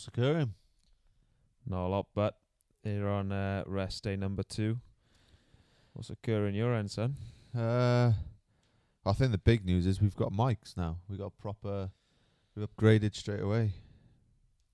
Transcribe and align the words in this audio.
What's 0.00 0.08
occurring? 0.08 0.54
Not 1.66 1.84
a 1.86 1.88
lot, 1.88 2.06
but 2.14 2.38
here 2.82 3.06
on 3.06 3.32
uh, 3.32 3.64
rest 3.66 4.02
day 4.02 4.16
number 4.16 4.42
two. 4.42 4.78
What's 5.92 6.08
occurring 6.08 6.54
your 6.54 6.74
end, 6.74 6.90
son? 6.90 7.16
Uh, 7.54 8.12
I 9.04 9.12
think 9.12 9.32
the 9.32 9.36
big 9.36 9.66
news 9.66 9.84
is 9.84 10.00
we've 10.00 10.16
got 10.16 10.32
mics 10.32 10.74
now. 10.74 10.96
We 11.10 11.18
got 11.18 11.36
proper. 11.36 11.90
We 12.56 12.64
upgraded 12.66 13.14
straight 13.14 13.42
away. 13.42 13.72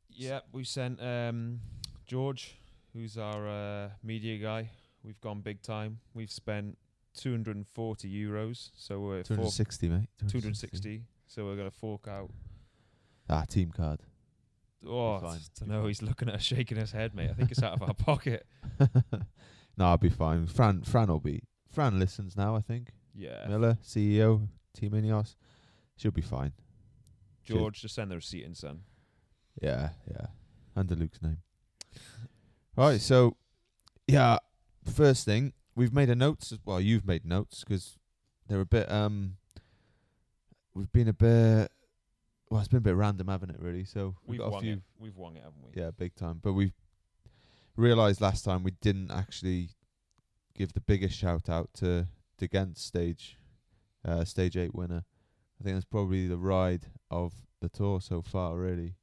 Yeah, 0.08 0.42
we 0.52 0.62
sent 0.62 1.02
um, 1.02 1.58
George, 2.06 2.54
who's 2.92 3.18
our 3.18 3.48
uh, 3.48 3.88
media 4.04 4.38
guy. 4.38 4.70
We've 5.02 5.20
gone 5.20 5.40
big 5.40 5.60
time. 5.60 5.98
We've 6.14 6.30
spent 6.30 6.78
240 7.16 8.08
euros, 8.08 8.70
so 8.76 9.00
we're 9.00 9.24
Two 9.24 9.34
hundred 9.34 9.42
fork- 9.46 9.54
sixty, 9.54 9.88
mate. 9.88 10.06
260. 10.28 11.02
So 11.26 11.46
we're 11.46 11.56
gonna 11.56 11.72
fork 11.72 12.06
out. 12.06 12.30
Ah, 13.28 13.42
team 13.42 13.72
card. 13.76 13.98
Oh, 14.84 15.18
to 15.20 15.64
be 15.64 15.70
know 15.70 15.86
he's 15.86 16.02
looking 16.02 16.28
at 16.28 16.36
us, 16.36 16.42
shaking 16.42 16.78
his 16.78 16.92
head, 16.92 17.14
mate. 17.14 17.30
I 17.30 17.34
think 17.34 17.50
it's 17.50 17.62
out 17.62 17.74
of 17.74 17.82
our 17.82 17.94
pocket. 17.98 18.46
no, 19.76 19.86
I'll 19.86 19.96
be 19.98 20.08
fine. 20.08 20.46
Fran, 20.46 20.82
Fran 20.82 21.08
will 21.08 21.20
be. 21.20 21.42
Fran 21.72 21.98
listens 21.98 22.36
now. 22.36 22.54
I 22.56 22.60
think. 22.60 22.90
Yeah, 23.14 23.46
Millar, 23.48 23.78
CEO, 23.82 24.48
Team 24.74 24.92
Ineos. 24.92 25.34
She'll 25.96 26.10
be 26.10 26.20
fine. 26.22 26.52
George, 27.44 27.80
just 27.80 27.94
send 27.94 28.10
the 28.10 28.16
receipt 28.16 28.44
in, 28.44 28.54
son. 28.54 28.80
Yeah, 29.62 29.90
yeah. 30.10 30.26
Under 30.74 30.94
Luke's 30.94 31.22
name. 31.22 31.38
Right, 32.76 33.00
so 33.00 33.36
yeah, 34.06 34.38
first 34.84 35.24
thing 35.24 35.52
we've 35.74 35.94
made 35.94 36.10
a 36.10 36.14
notes. 36.14 36.52
Well, 36.64 36.80
you've 36.80 37.06
made 37.06 37.24
notes 37.24 37.64
'cause 37.64 37.96
they're 38.48 38.60
a 38.60 38.66
bit. 38.66 38.90
Um, 38.90 39.36
we've 40.74 40.92
been 40.92 41.08
a 41.08 41.12
bit. 41.14 41.70
Well, 42.50 42.60
it's 42.60 42.68
been 42.68 42.78
a 42.78 42.80
bit 42.82 42.94
random, 42.94 43.28
haven't 43.28 43.50
it? 43.50 43.60
Really. 43.60 43.84
So 43.84 44.14
we've, 44.24 44.38
We've 44.38 44.38
got 44.38 44.46
a 44.46 44.50
won 44.50 44.62
few. 44.62 44.72
it. 44.74 44.82
We've 44.98 45.16
won 45.16 45.36
it, 45.36 45.42
haven't 45.42 45.62
we? 45.74 45.80
Yeah, 45.82 45.90
big 45.96 46.14
time. 46.14 46.40
But 46.42 46.52
we've 46.52 46.74
realised 47.76 48.20
last 48.20 48.44
time 48.44 48.62
we 48.62 48.70
didn't 48.80 49.10
actually 49.10 49.70
give 50.54 50.72
the 50.72 50.80
biggest 50.80 51.18
shout 51.18 51.48
out 51.48 51.70
to 51.74 52.06
the 52.38 52.48
Gendt 52.48 52.78
stage, 52.78 53.36
uh, 54.04 54.24
stage 54.24 54.56
eight 54.56 54.74
winner. 54.74 55.04
I 55.60 55.64
think 55.64 55.76
that's 55.76 55.84
probably 55.86 56.28
the 56.28 56.36
ride 56.38 56.86
of 57.10 57.32
the 57.60 57.68
tour 57.68 58.00
so 58.00 58.22
far, 58.22 58.56
really, 58.56 58.94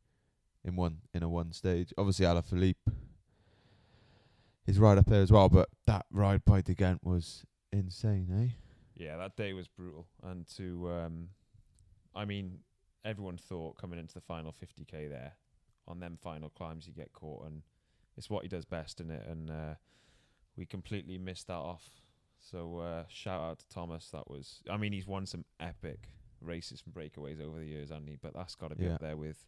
in 0.64 0.76
one 0.76 1.00
in 1.14 1.24
a 1.24 1.30
one 1.30 1.52
stage. 1.52 1.94
Obviously, 1.98 2.26
Alaphilippe 2.26 2.76
is 4.68 4.80
right 4.80 4.98
up 4.98 5.08
there 5.08 5.22
as 5.22 5.32
well, 5.32 5.50
but 5.50 5.70
that 5.88 6.06
ride 6.12 6.46
by 6.46 6.62
De 6.62 6.74
Gendt 6.74 7.00
was 7.04 7.44
insane, 7.72 8.30
eh? 8.40 8.54
Yeah, 8.96 9.18
that 9.18 9.36
day 9.36 9.54
was 9.54 9.68
brutal. 9.68 10.08
And 10.24 10.48
to, 10.56 10.90
um, 10.92 11.30
I 12.16 12.26
mean, 12.26 12.60
everyone 13.06 13.38
thought 13.38 13.78
coming 13.78 14.00
into 14.00 14.14
the 14.14 14.22
final 14.22 14.54
50k 14.54 15.10
there, 15.10 15.34
on 15.88 16.00
them 16.00 16.18
final 16.22 16.50
climbs, 16.50 16.88
you 16.88 16.94
get 16.94 17.14
caught, 17.14 17.46
and 17.46 17.62
it's 18.18 18.30
what 18.30 18.44
he 18.44 18.50
does 18.50 18.66
best 18.66 19.00
in 19.02 19.12
it. 19.12 19.26
And 19.28 19.50
uh, 19.50 19.74
we 20.56 20.66
completely 20.66 21.18
missed 21.18 21.48
that 21.48 21.54
off. 21.54 21.84
So 22.40 22.80
uh, 22.80 23.04
shout 23.08 23.42
out 23.42 23.60
to 23.60 23.70
Thomas. 23.70 24.10
That 24.12 24.30
was, 24.30 24.62
I 24.70 24.78
mean, 24.78 24.94
he's 24.94 25.08
won 25.08 25.26
some 25.26 25.46
epic 25.60 26.10
races 26.42 26.82
from 26.82 26.92
breakaways 26.94 27.42
over 27.42 27.60
the 27.60 27.66
years, 27.66 27.90
hasn't 27.90 28.10
he? 28.10 28.18
But 28.22 28.34
that's 28.34 28.56
got 28.56 28.70
to 28.70 28.76
be 28.76 28.86
Yeah. 28.86 28.96
up 28.96 29.02
there 29.02 29.18
with 29.18 29.46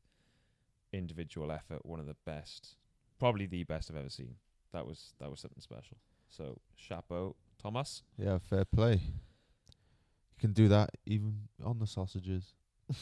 individual 0.94 1.52
effort, 1.52 1.86
one 1.86 2.00
of 2.00 2.06
the 2.06 2.16
best, 2.26 2.76
probably 3.20 3.46
the 3.46 3.64
best 3.64 3.92
I've 3.92 3.98
ever 3.98 4.10
seen. 4.10 4.36
That 4.72 4.86
was 4.86 5.14
that 5.20 5.30
was 5.30 5.40
something 5.40 5.62
special. 5.62 5.98
So 6.30 6.60
chapeau, 6.76 7.36
Thomas. 7.62 8.04
Yeah, 8.18 8.38
fair 8.40 8.66
play. 8.66 8.94
You 8.96 10.40
can 10.40 10.54
do 10.54 10.68
that 10.70 10.90
even 11.06 11.48
on 11.64 11.80
the 11.80 11.88
sausages. 11.88 12.56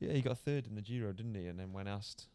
Yeah, 0.00 0.14
he 0.14 0.22
got 0.22 0.38
third 0.38 0.66
in 0.66 0.74
the 0.76 0.80
Giro, 0.80 1.12
didn't 1.12 1.34
he? 1.34 1.46
And 1.46 1.60
then 1.60 1.74
when 1.74 1.86
asked, 1.86 2.26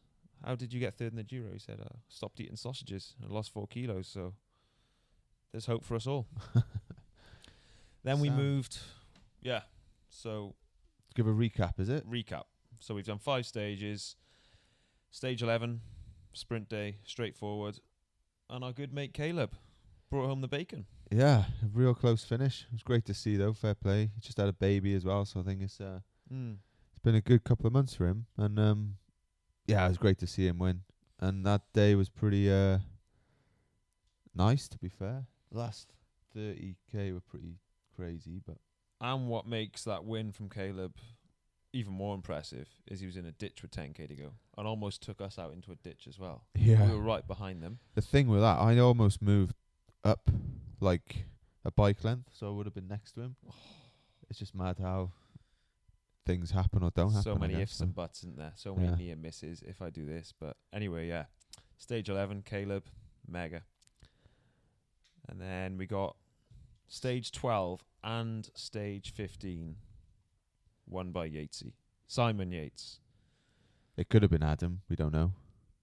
"How 0.45 0.53
did 0.55 0.71
you 0.71 0.79
get 0.79 0.97
third 0.97 1.11
in 1.11 1.17
the 1.17 1.23
Giro?" 1.23 1.51
he 1.51 1.57
said, 1.57 1.79
"I 1.81 1.95
stopped 2.09 2.39
eating 2.39 2.55
sausages 2.55 3.15
and 3.21 3.31
lost 3.31 3.51
four 3.51 3.65
kilos." 3.67 4.07
So 4.07 4.33
there's 5.51 5.65
hope 5.65 5.83
for 5.83 5.95
us 5.95 6.05
all. 6.05 6.27
then 8.03 8.19
we 8.19 8.29
moved. 8.29 8.77
Yeah. 9.41 9.61
So 10.09 10.53
Give 11.15 11.25
a 11.25 11.31
recap, 11.31 11.79
is 11.79 11.89
it? 11.89 12.07
recap. 12.07 12.43
So 12.79 12.93
we've 12.93 13.05
done 13.05 13.17
five 13.17 13.47
stages. 13.47 14.15
Stage 15.09 15.41
eleven, 15.41 15.81
sprint 16.33 16.69
day, 16.69 16.97
straightforward, 17.03 17.79
and 18.47 18.63
our 18.63 18.73
good 18.73 18.93
mate 18.93 19.13
Caleb 19.13 19.55
brought 20.09 20.27
home 20.27 20.41
the 20.41 20.47
bacon. 20.47 20.85
Yeah, 21.11 21.45
a 21.63 21.67
real 21.73 21.93
close 21.93 22.23
finish. 22.23 22.61
It 22.67 22.73
was 22.73 22.83
great 22.83 23.05
to 23.05 23.13
see 23.13 23.37
though. 23.37 23.53
Fair 23.53 23.75
play. 23.75 24.11
He 24.15 24.21
just 24.21 24.37
had 24.37 24.47
a 24.49 24.53
baby 24.53 24.93
as 24.95 25.05
well, 25.05 25.25
so 25.25 25.39
I 25.39 25.43
think 25.43 25.61
it's 25.61 25.79
uh, 25.81 25.99
Mm. 26.33 26.57
it's 26.89 26.99
been 26.99 27.13
a 27.15 27.21
good 27.21 27.43
couple 27.43 27.67
of 27.67 27.73
months 27.73 27.93
for 27.93 28.07
him. 28.07 28.25
And 28.37 28.57
um, 28.59 28.95
yeah, 29.67 29.85
it 29.85 29.89
was 29.89 29.97
great 29.99 30.17
to 30.19 30.27
see 30.27 30.47
him 30.47 30.57
win. 30.57 30.81
And 31.19 31.45
that 31.45 31.61
day 31.73 31.93
was 31.95 32.09
pretty 32.09 32.51
uh, 32.51 32.79
nice, 34.33 34.67
to 34.69 34.77
be 34.79 34.89
fair. 34.89 35.25
Last 35.51 35.93
30k 36.35 37.13
were 37.13 37.21
pretty 37.21 37.59
crazy, 37.95 38.41
but 38.45 38.57
And 38.99 39.27
what 39.29 39.47
makes 39.47 39.83
that 39.83 40.03
win 40.05 40.31
from 40.31 40.49
Caleb 40.49 40.95
even 41.73 41.93
more 41.93 42.15
impressive 42.15 42.67
is 42.87 42.99
he 43.01 43.05
was 43.05 43.17
in 43.17 43.25
a 43.25 43.31
ditch 43.33 43.61
with 43.61 43.69
10k 43.71 44.07
to 44.07 44.15
go 44.15 44.31
and 44.57 44.65
almost 44.65 45.01
took 45.03 45.19
us 45.21 45.37
out 45.37 45.51
into 45.53 45.71
a 45.71 45.75
ditch 45.75 46.07
as 46.07 46.17
well. 46.17 46.45
yeah, 46.55 46.85
We 46.89 46.95
were 46.95 47.01
right 47.03 47.25
behind 47.27 47.61
them. 47.61 47.79
the 47.95 48.01
thing 48.01 48.27
with 48.27 48.39
that, 48.41 48.57
I 48.59 48.77
almost 48.79 49.21
moved 49.21 49.55
up 50.05 50.29
like 50.79 51.25
a 51.65 51.71
bike 51.71 52.03
length, 52.03 52.29
so 52.33 52.47
I 52.47 52.51
would 52.51 52.65
have 52.67 52.75
been 52.75 52.87
next 52.87 53.13
to 53.13 53.21
him. 53.21 53.35
It's 54.27 54.39
just 54.39 54.55
mad 54.55 54.77
how 54.81 55.11
things 56.25 56.49
happen 56.49 56.81
or 56.81 56.89
don't 56.89 57.11
happen. 57.11 57.21
so 57.21 57.35
many 57.35 57.53
ifs 57.61 57.79
and 57.79 57.93
buts, 57.93 58.21
isn't 58.23 58.37
there? 58.37 58.53
So 58.55 58.75
many 58.75 58.87
Yeah. 58.89 58.95
near 58.95 59.15
misses 59.15 59.61
if 59.61 59.83
I 59.83 59.91
do 59.91 60.03
this. 60.03 60.33
But 60.39 60.57
anyway, 60.73 61.07
yeah. 61.07 61.25
Stage 61.77 62.09
11, 62.09 62.41
Caleb, 62.41 62.85
mega. 63.27 63.61
And 65.29 65.39
then 65.39 65.77
we 65.77 65.85
got 65.85 66.15
stage 66.87 67.31
12 67.33 67.83
and 68.03 68.49
stage 68.55 69.13
15, 69.13 69.75
won 70.87 71.11
by 71.11 71.29
Yatesy. 71.29 71.73
Simon 72.07 72.51
Yates. 72.51 72.99
It 73.95 74.09
could 74.09 74.23
have 74.23 74.31
been 74.31 74.41
Adam. 74.43 74.81
We 74.89 74.95
don't 74.95 75.13
know. 75.13 75.33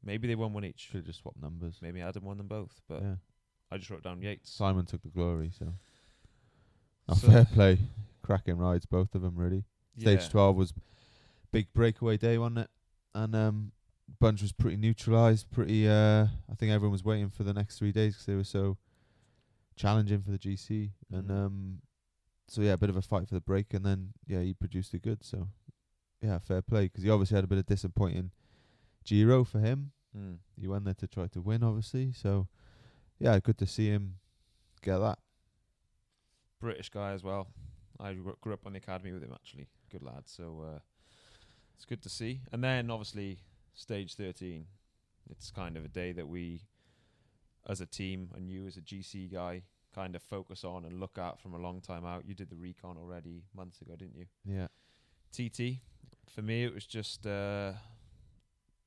Maybe 0.02 0.26
they 0.26 0.34
won 0.34 0.52
one 0.52 0.64
each. 0.64 0.80
Should 0.80 0.96
have 0.96 1.04
just 1.06 1.20
swapped 1.20 1.40
numbers. 1.40 1.78
Maybe 1.80 2.00
Adam 2.00 2.24
won 2.24 2.38
them 2.38 2.48
both. 2.48 2.80
But 2.88 3.02
yeah. 3.02 3.14
I 3.72 3.78
just 3.78 3.90
wrote 3.90 4.02
down 4.02 4.20
Yates. 4.20 4.50
Simon 4.50 4.84
took 4.84 5.02
the 5.02 5.08
glory, 5.08 5.50
so. 5.58 5.72
Oh, 7.08 7.14
So- 7.14 7.28
fair 7.28 7.44
play. 7.46 7.78
Cracking 8.22 8.56
rides, 8.58 8.86
both 8.86 9.14
of 9.14 9.22
them, 9.22 9.34
really. 9.36 9.64
Stage 9.98 10.20
Yeah. 10.22 10.28
12 10.28 10.56
was 10.56 10.74
big 11.50 11.72
breakaway 11.72 12.16
day, 12.16 12.38
wasn't 12.38 12.58
it? 12.58 12.70
And 13.14 13.34
um, 13.34 13.72
Bunch 14.20 14.42
was 14.42 14.52
pretty 14.52 14.76
neutralised. 14.76 15.50
Pretty, 15.50 15.88
uh, 15.88 16.26
I 16.48 16.54
think 16.54 16.70
everyone 16.70 16.92
was 16.92 17.02
waiting 17.02 17.30
for 17.30 17.42
the 17.44 17.52
next 17.54 17.78
three 17.78 17.92
days 17.92 18.14
'cause 18.16 18.26
they 18.26 18.34
were 18.36 18.44
so 18.44 18.76
challenging 19.74 20.22
for 20.22 20.30
the 20.30 20.38
GC. 20.38 20.92
And 21.10 21.28
Mhm. 21.28 21.30
um, 21.30 21.82
so, 22.46 22.60
yeah, 22.62 22.74
a 22.74 22.78
bit 22.78 22.90
of 22.90 22.96
a 22.96 23.02
fight 23.02 23.26
for 23.26 23.34
the 23.34 23.40
break. 23.40 23.74
And 23.74 23.84
then, 23.84 24.12
yeah, 24.26 24.42
he 24.42 24.52
produced 24.54 24.94
it 24.94 25.02
good. 25.02 25.24
So, 25.24 25.48
yeah, 26.20 26.38
fair 26.38 26.62
play 26.62 26.88
'cause 26.88 27.02
he 27.02 27.10
obviously 27.10 27.34
had 27.36 27.44
a 27.44 27.48
bit 27.48 27.58
of 27.58 27.66
disappointing 27.66 28.30
Giro 29.04 29.42
for 29.44 29.60
him. 29.60 29.92
Mm. 30.16 30.38
He 30.56 30.68
went 30.68 30.84
there 30.84 30.94
to 30.94 31.06
try 31.08 31.26
to 31.28 31.40
win, 31.40 31.62
obviously. 31.64 32.12
So, 32.12 32.48
yeah, 33.22 33.38
good 33.38 33.56
to 33.58 33.66
see 33.66 33.86
him 33.86 34.16
get 34.82 34.98
that. 34.98 35.18
British 36.60 36.88
guy 36.88 37.12
as 37.12 37.22
well. 37.22 37.46
I 38.00 38.14
gr- 38.14 38.30
grew 38.40 38.52
up 38.52 38.66
on 38.66 38.72
the 38.72 38.78
academy 38.78 39.12
with 39.12 39.22
him 39.22 39.32
actually. 39.32 39.68
Good 39.92 40.02
lad. 40.02 40.24
So 40.26 40.64
uh, 40.66 40.78
it's 41.76 41.84
good 41.84 42.02
to 42.02 42.08
see. 42.08 42.40
And 42.50 42.64
then 42.64 42.90
obviously 42.90 43.38
stage 43.74 44.16
13. 44.16 44.66
It's 45.30 45.52
kind 45.52 45.76
of 45.76 45.84
a 45.84 45.88
day 45.88 46.10
that 46.10 46.26
we, 46.26 46.62
as 47.68 47.80
a 47.80 47.86
team, 47.86 48.30
and 48.34 48.50
you 48.50 48.66
as 48.66 48.76
a 48.76 48.80
GC 48.80 49.32
guy, 49.32 49.62
kind 49.94 50.16
of 50.16 50.22
focus 50.22 50.64
on 50.64 50.84
and 50.84 50.98
look 50.98 51.16
at 51.16 51.40
from 51.40 51.54
a 51.54 51.58
long 51.58 51.80
time 51.80 52.04
out. 52.04 52.26
You 52.26 52.34
did 52.34 52.50
the 52.50 52.56
recon 52.56 52.96
already 52.98 53.44
months 53.54 53.80
ago, 53.80 53.94
didn't 53.96 54.16
you? 54.16 54.26
Yeah. 54.44 54.66
TT. 55.32 55.78
For 56.28 56.42
me, 56.42 56.64
it 56.64 56.74
was 56.74 56.86
just 56.86 57.24
uh, 57.24 57.72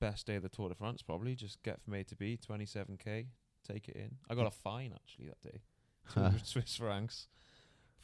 best 0.01 0.27
day 0.27 0.35
of 0.35 0.43
the 0.43 0.49
Tour 0.49 0.67
de 0.67 0.75
France. 0.75 1.01
Probably 1.01 1.35
just 1.35 1.63
get 1.63 1.81
from 1.81 1.93
A 1.93 2.03
to 2.03 2.15
B, 2.17 2.37
27k, 2.45 3.27
take 3.67 3.87
it 3.89 3.95
in. 3.95 4.11
I 4.29 4.35
got 4.35 4.47
a 4.47 4.51
fine 4.51 4.91
actually 4.93 5.27
that 5.27 5.41
day, 5.41 5.61
200 6.13 6.45
Swiss 6.45 6.75
francs 6.77 7.27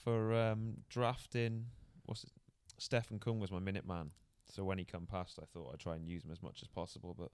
for 0.03 0.33
um, 0.33 0.77
drafting. 0.89 1.65
What's 2.05 2.23
it? 2.23 2.31
Stefan 2.77 3.19
Kung 3.19 3.39
was 3.39 3.51
my 3.51 3.59
minute 3.59 3.87
man. 3.87 4.11
So 4.49 4.63
when 4.63 4.77
he 4.77 4.83
come 4.83 5.05
past, 5.05 5.39
I 5.41 5.45
thought 5.53 5.71
I'd 5.73 5.79
try 5.79 5.95
and 5.95 6.07
use 6.07 6.23
him 6.23 6.31
as 6.31 6.41
much 6.43 6.61
as 6.61 6.67
possible, 6.67 7.15
but 7.17 7.29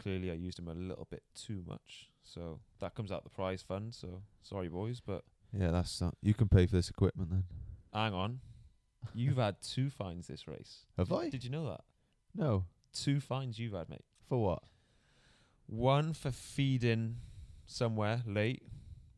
clearly 0.00 0.30
I 0.30 0.34
used 0.34 0.58
him 0.58 0.68
a 0.68 0.74
little 0.74 1.06
bit 1.10 1.22
too 1.34 1.62
much. 1.66 2.10
So 2.22 2.60
that 2.80 2.94
comes 2.94 3.10
out 3.10 3.24
the 3.24 3.30
prize 3.30 3.62
fund. 3.62 3.94
So 3.94 4.22
sorry, 4.42 4.68
boys, 4.68 5.00
but 5.00 5.24
Yeah, 5.52 5.70
that's 5.70 6.00
not. 6.00 6.14
You 6.22 6.34
can 6.34 6.48
pay 6.48 6.66
for 6.66 6.76
this 6.76 6.90
equipment 6.90 7.30
then. 7.30 7.44
hang 7.92 8.14
on. 8.14 8.40
You've 9.14 9.38
had 9.38 9.56
two 9.62 9.88
fines 9.90 10.26
this 10.26 10.46
race. 10.46 10.84
Have 10.98 11.08
did, 11.08 11.14
I? 11.18 11.28
Did 11.30 11.42
you 11.44 11.50
know 11.50 11.66
that? 11.70 11.80
No. 12.34 12.66
Two 12.92 13.18
fines 13.18 13.58
you've 13.58 13.72
had, 13.72 13.88
mate. 13.88 14.04
For 14.28 14.38
what? 14.42 14.62
One 15.66 16.12
for 16.12 16.30
feeding 16.30 17.16
somewhere 17.70 18.22
late, 18.26 18.62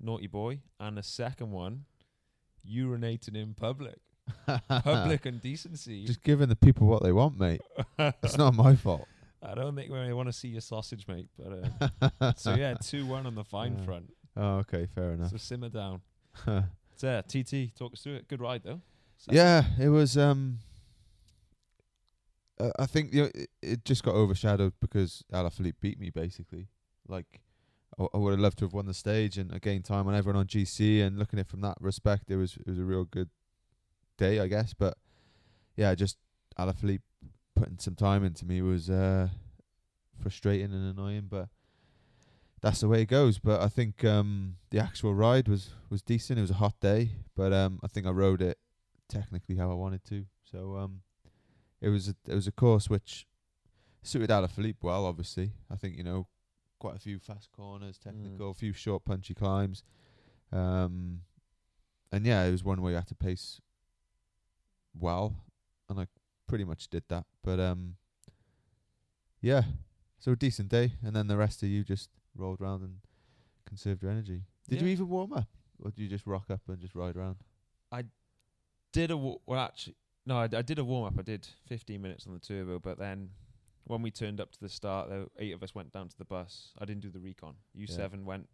naughty 0.01 0.27
boy, 0.27 0.61
and 0.79 0.97
the 0.97 1.03
second 1.03 1.51
one, 1.51 1.85
urinating 2.69 3.37
in 3.37 3.55
public. 3.55 3.97
Public 4.69 5.27
indecency. 5.27 6.05
Just 6.07 6.23
giving 6.23 6.49
the 6.49 6.57
people 6.57 6.87
what 6.87 7.03
they 7.03 7.11
want, 7.13 7.39
mate. 7.39 7.61
it's 7.99 8.39
not 8.39 8.55
my 8.55 8.77
fault. 8.77 9.07
Uh, 9.43 9.49
I 9.51 9.55
don't 9.57 9.75
think 9.75 9.91
we 9.91 10.13
want 10.13 10.29
to 10.29 10.33
see 10.33 10.49
your 10.49 10.61
sausage, 10.61 11.07
mate. 11.09 11.27
But 11.37 12.11
uh, 12.21 12.33
so 12.37 12.55
yeah, 12.55 12.75
two 12.75 13.05
one 13.05 13.27
on 13.27 13.35
the 13.35 13.43
fine 13.45 13.77
Yeah. 13.79 13.85
front. 13.85 14.13
oh, 14.37 14.59
okay, 14.59 14.87
fair 14.95 15.13
enough. 15.15 15.31
So 15.33 15.37
simmer 15.39 15.69
down. 15.69 16.03
So 16.47 16.63
yeah, 17.03 17.21
TT, 17.23 17.75
talk 17.77 17.93
us 17.95 18.01
through 18.03 18.15
it. 18.15 18.29
Good 18.29 18.41
ride 18.41 18.63
though. 18.65 18.81
So- 19.19 19.33
yeah, 19.33 19.65
it 19.81 19.89
was. 19.89 20.17
Um, 20.17 20.59
uh, 22.61 22.71
I 22.79 22.87
think 22.87 23.13
you 23.13 23.23
know, 23.25 23.31
it, 23.35 23.51
it 23.61 23.85
just 23.85 24.05
got 24.05 24.15
overshadowed 24.15 24.73
because 24.81 25.25
Alaphilippe 25.33 25.81
beat 25.81 25.99
me 25.99 26.11
basically. 26.11 26.69
Like, 27.09 27.41
I, 27.99 28.07
I 28.15 28.17
would 28.17 28.33
have 28.33 28.41
loved 28.41 28.59
to 28.59 28.65
have 28.65 28.73
won 28.73 28.87
the 28.87 28.95
stage 28.95 29.39
and 29.39 29.61
gained 29.61 29.85
time 29.85 30.09
on 30.09 30.15
everyone 30.15 30.41
on 30.41 30.47
GC. 30.47 31.03
And 31.03 31.19
looking 31.19 31.39
at 31.39 31.47
it 31.47 31.51
from 31.51 31.61
that 31.63 31.77
respect, 31.81 32.31
it 32.31 32.37
was 32.37 32.57
it 32.57 32.67
was 32.67 32.79
a 32.79 32.85
real 32.85 33.05
good 33.05 33.31
day, 34.19 34.41
I 34.41 34.47
guess. 34.47 34.75
But 34.75 34.97
yeah, 35.77 35.95
just 35.95 36.19
Alaphilippe 36.59 37.03
putting 37.55 37.79
some 37.79 37.95
time 37.95 38.25
into 38.25 38.45
me 38.45 38.63
was 38.63 38.91
uh, 38.91 39.29
frustrating 40.23 40.73
and 40.73 40.97
annoying. 40.97 41.27
But 41.29 41.49
that's 42.61 42.81
the 42.81 42.89
way 42.89 43.03
it 43.03 43.07
goes. 43.07 43.39
But 43.39 43.61
I 43.61 43.69
think 43.69 44.05
um, 44.05 44.57
the 44.71 44.79
actual 44.79 45.15
ride 45.15 45.49
was 45.49 45.71
was 45.91 46.03
decent. 46.03 46.39
It 46.39 46.43
was 46.43 46.51
a 46.51 46.55
hot 46.55 46.79
day, 46.81 47.11
but 47.37 47.53
um, 47.53 47.81
I 47.83 47.89
think 47.89 48.07
I 48.07 48.11
rode 48.11 48.43
it 48.43 48.59
technically 49.09 49.57
how 49.57 49.71
I 49.71 49.75
wanted 49.75 50.05
to. 50.07 50.25
So 50.51 50.77
um, 50.77 51.03
it 51.81 51.89
was 51.89 52.09
a, 52.09 52.15
it 52.27 52.35
was 52.35 52.47
a 52.47 52.53
course 52.53 52.89
which 52.89 53.27
suited 54.03 54.31
Alaphilippe 54.31 54.83
well. 54.83 55.05
Obviously, 55.05 55.53
I 55.71 55.77
think 55.77 55.97
you 55.97 56.05
know 56.05 56.27
quite 56.83 56.97
a 56.97 56.99
few 56.99 57.21
fast 57.21 57.49
corners, 57.53 57.97
technical, 57.97 58.51
a 58.51 58.55
few 58.55 58.73
short 58.73 59.05
punchy 59.05 59.35
climbs, 59.35 59.85
um, 60.51 61.21
and 62.11 62.27
yeah, 62.27 62.43
it 62.45 62.51
was 62.51 62.65
one 62.65 62.83
where 62.83 62.91
you 62.91 62.97
had 62.97 63.07
to 63.07 63.15
pace 63.15 63.61
well, 64.99 65.37
and 65.89 66.01
I 66.01 66.07
pretty 66.49 66.65
much 66.65 66.89
did 66.89 67.05
that. 67.09 67.25
But 67.45 67.61
um, 67.61 67.95
yeah, 69.41 69.63
so 70.19 70.33
a 70.33 70.37
decent 70.37 70.69
day, 70.71 70.95
and 71.05 71.15
then 71.15 71.29
the 71.29 71.37
rest 71.37 71.63
of 71.63 71.69
you 71.69 71.85
just 71.85 72.11
rolled 72.37 72.61
around 72.61 72.83
and 72.83 72.97
conserved 73.65 74.03
your 74.03 74.11
energy. 74.11 74.43
Did 74.69 74.81
you 74.83 74.89
even 74.89 75.09
warm 75.09 75.33
up, 75.33 75.49
or 75.83 75.91
did 75.91 76.03
you 76.03 76.09
just 76.09 76.27
rock 76.27 76.51
up 76.51 76.63
and 76.69 76.81
just 76.81 76.95
ride 76.97 77.17
around? 77.17 77.37
I 77.93 78.05
did 78.93 79.11
a 79.13 79.17
wa- 79.17 79.39
well 79.47 79.61
actually 79.61 79.95
no 80.27 80.37
I, 80.39 80.47
d- 80.47 80.57
I 80.57 80.63
did 80.63 80.79
a 80.79 80.85
warm 80.85 81.05
up 81.07 81.15
I 81.19 81.23
did 81.23 81.47
15 81.67 82.01
minutes 82.01 82.27
on 82.27 82.35
the 82.35 82.39
turbo 82.41 82.79
but 82.79 82.99
then 82.99 83.31
when 83.85 84.03
we 84.03 84.11
turned 84.11 84.41
up 84.41 84.53
to 84.53 84.61
the 84.61 84.69
start 84.69 85.09
the 85.09 85.29
eight 85.39 85.53
of 85.53 85.63
us 85.63 85.75
went 85.75 85.93
down 85.93 86.09
to 86.09 86.19
the 86.19 86.25
bus. 86.25 86.73
I 86.79 86.85
didn't 86.85 87.03
do 87.03 87.11
the 87.11 87.21
recon. 87.21 87.55
U7 87.79 88.25
went 88.25 88.49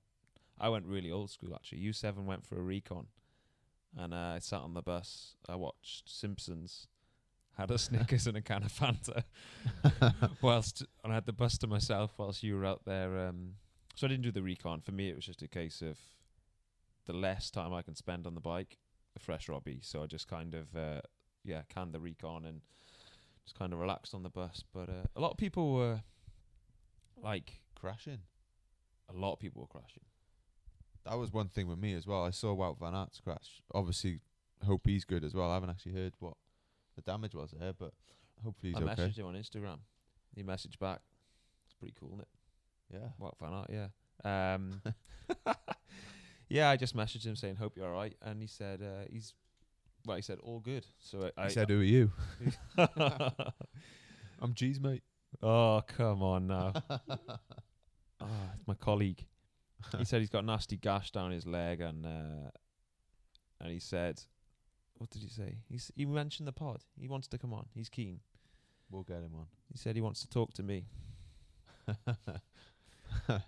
I 0.60 0.68
went 0.68 0.86
really 0.86 1.10
old 1.10 1.30
school 1.30 1.54
actually. 1.54 1.80
U7 1.80 2.24
went 2.24 2.46
for 2.46 2.56
a 2.56 2.62
recon 2.62 3.06
and 3.96 4.12
uh, 4.12 4.34
I 4.36 4.38
sat 4.40 4.60
on 4.60 4.74
the 4.74 4.82
bus. 4.82 5.34
I 5.48 5.56
watched 5.56 6.08
Simpsons 6.08 6.88
had 7.56 7.70
a 7.70 7.78
Snickers 7.78 8.26
and 8.26 8.36
a 8.36 8.42
can 8.42 8.62
of 8.62 8.72
Fanta 8.72 9.24
whilst 10.42 10.84
and 11.02 11.12
I 11.12 11.16
had 11.16 11.26
the 11.26 11.32
bus 11.32 11.58
to 11.58 11.66
myself 11.66 12.12
whilst 12.16 12.42
you 12.42 12.56
were 12.56 12.64
out 12.64 12.82
there 12.84 13.18
um 13.28 13.54
so 13.94 14.06
I 14.06 14.10
didn't 14.10 14.22
do 14.22 14.30
the 14.32 14.42
recon. 14.42 14.80
For 14.80 14.92
me 14.92 15.10
it 15.10 15.16
was 15.16 15.26
just 15.26 15.42
a 15.42 15.48
case 15.48 15.82
of 15.82 15.98
the 17.06 17.12
less 17.12 17.50
time 17.50 17.74
I 17.74 17.82
can 17.82 17.96
spend 17.96 18.26
on 18.26 18.34
the 18.34 18.40
bike 18.40 18.78
the 19.14 19.20
fresh 19.20 19.48
be. 19.64 19.80
So 19.82 20.02
I 20.02 20.06
just 20.06 20.28
kind 20.28 20.54
of 20.54 20.76
uh, 20.76 21.00
yeah 21.44 21.62
canned 21.68 21.92
the 21.92 22.00
recon 22.00 22.44
and 22.44 22.60
just 23.48 23.58
kind 23.58 23.72
of 23.72 23.78
relaxed 23.78 24.14
on 24.14 24.22
the 24.22 24.28
bus. 24.28 24.62
But 24.74 24.90
uh, 24.90 25.06
a 25.16 25.20
lot 25.20 25.30
of 25.30 25.38
people 25.38 25.72
were 25.72 26.02
like 27.22 27.60
Crashing. 27.74 28.18
a 29.08 29.14
lot 29.14 29.32
of 29.32 29.38
people 29.38 29.62
were 29.62 29.68
crashing. 29.68 30.02
That 31.06 31.16
was 31.16 31.32
one 31.32 31.48
thing 31.48 31.66
with 31.66 31.78
me 31.78 31.94
as 31.94 32.06
well. 32.06 32.24
I 32.24 32.30
saw 32.30 32.54
Wout 32.54 32.78
van 32.78 32.92
Aert's 32.92 33.20
crash. 33.20 33.62
Obviously, 33.72 34.20
hope 34.66 34.82
he's 34.84 35.04
good 35.04 35.24
as 35.24 35.34
well. 35.34 35.50
I 35.50 35.54
haven't 35.54 35.70
actually 35.70 35.92
heard 35.92 36.12
what 36.18 36.34
the 36.96 37.02
damage 37.02 37.34
was 37.34 37.54
there, 37.58 37.72
but 37.72 37.92
hopefully 38.44 38.72
he's 38.72 38.82
I 38.82 38.84
okay. 38.84 39.02
messaged 39.02 39.16
him 39.16 39.26
on 39.26 39.34
Instagram. 39.34 39.78
He 40.34 40.42
messaged 40.42 40.78
back. 40.78 41.00
It's 41.64 41.74
pretty 41.74 41.94
cool, 41.98 42.10
isn't 42.10 42.20
it? 42.20 42.28
Yeah. 42.92 43.08
Wout 43.18 43.38
van 43.40 43.54
Aert, 43.54 43.70
yeah. 44.24 44.54
Um, 44.54 44.82
yeah, 46.50 46.68
I 46.68 46.76
just 46.76 46.94
messaged 46.96 47.24
him 47.24 47.36
saying, 47.36 47.56
"Hope 47.56 47.76
you're 47.76 47.86
all 47.86 47.98
right," 47.98 48.16
and 48.20 48.42
he 48.42 48.48
said, 48.48 48.82
uh, 48.82 49.06
"He's." 49.10 49.32
Well, 50.06 50.16
he 50.16 50.22
said 50.22 50.38
all 50.42 50.60
good. 50.60 50.86
So 51.00 51.30
I, 51.36 51.42
He 51.42 51.46
I 51.46 51.48
said, 51.48 51.68
"Who 51.70 51.80
are 51.80 51.84
you?" 51.84 52.10
I'm 54.40 54.54
G's 54.54 54.80
mate. 54.80 55.02
"Oh, 55.42 55.82
come 55.86 56.22
on 56.22 56.46
now." 56.46 56.72
Ah, 58.20 58.50
it's 58.56 58.66
my 58.66 58.74
colleague. 58.74 59.24
he 59.96 60.04
said 60.04 60.18
he's 60.20 60.28
got 60.28 60.42
a 60.42 60.46
nasty 60.46 60.76
gash 60.76 61.12
down 61.12 61.30
his 61.30 61.46
leg, 61.46 61.80
and 61.80 62.04
uh, 62.04 62.50
and 63.60 63.70
he 63.70 63.78
said, 63.78 64.20
"What 64.96 65.08
did 65.10 65.22
he 65.22 65.28
say?" 65.28 65.58
He 65.68 65.76
s- 65.76 65.92
he 65.94 66.04
mentioned 66.04 66.48
the 66.48 66.52
pod. 66.52 66.82
He 66.98 67.06
wants 67.06 67.28
to 67.28 67.38
come 67.38 67.54
on. 67.54 67.66
He's 67.76 67.88
keen. 67.88 68.18
We'll 68.90 69.04
get 69.04 69.18
him 69.18 69.36
on. 69.36 69.46
He 69.70 69.78
said 69.78 69.94
he 69.94 70.00
wants 70.02 70.20
to 70.22 70.28
talk 70.28 70.52
to 70.54 70.64
me. 70.64 70.86
that 73.26 73.42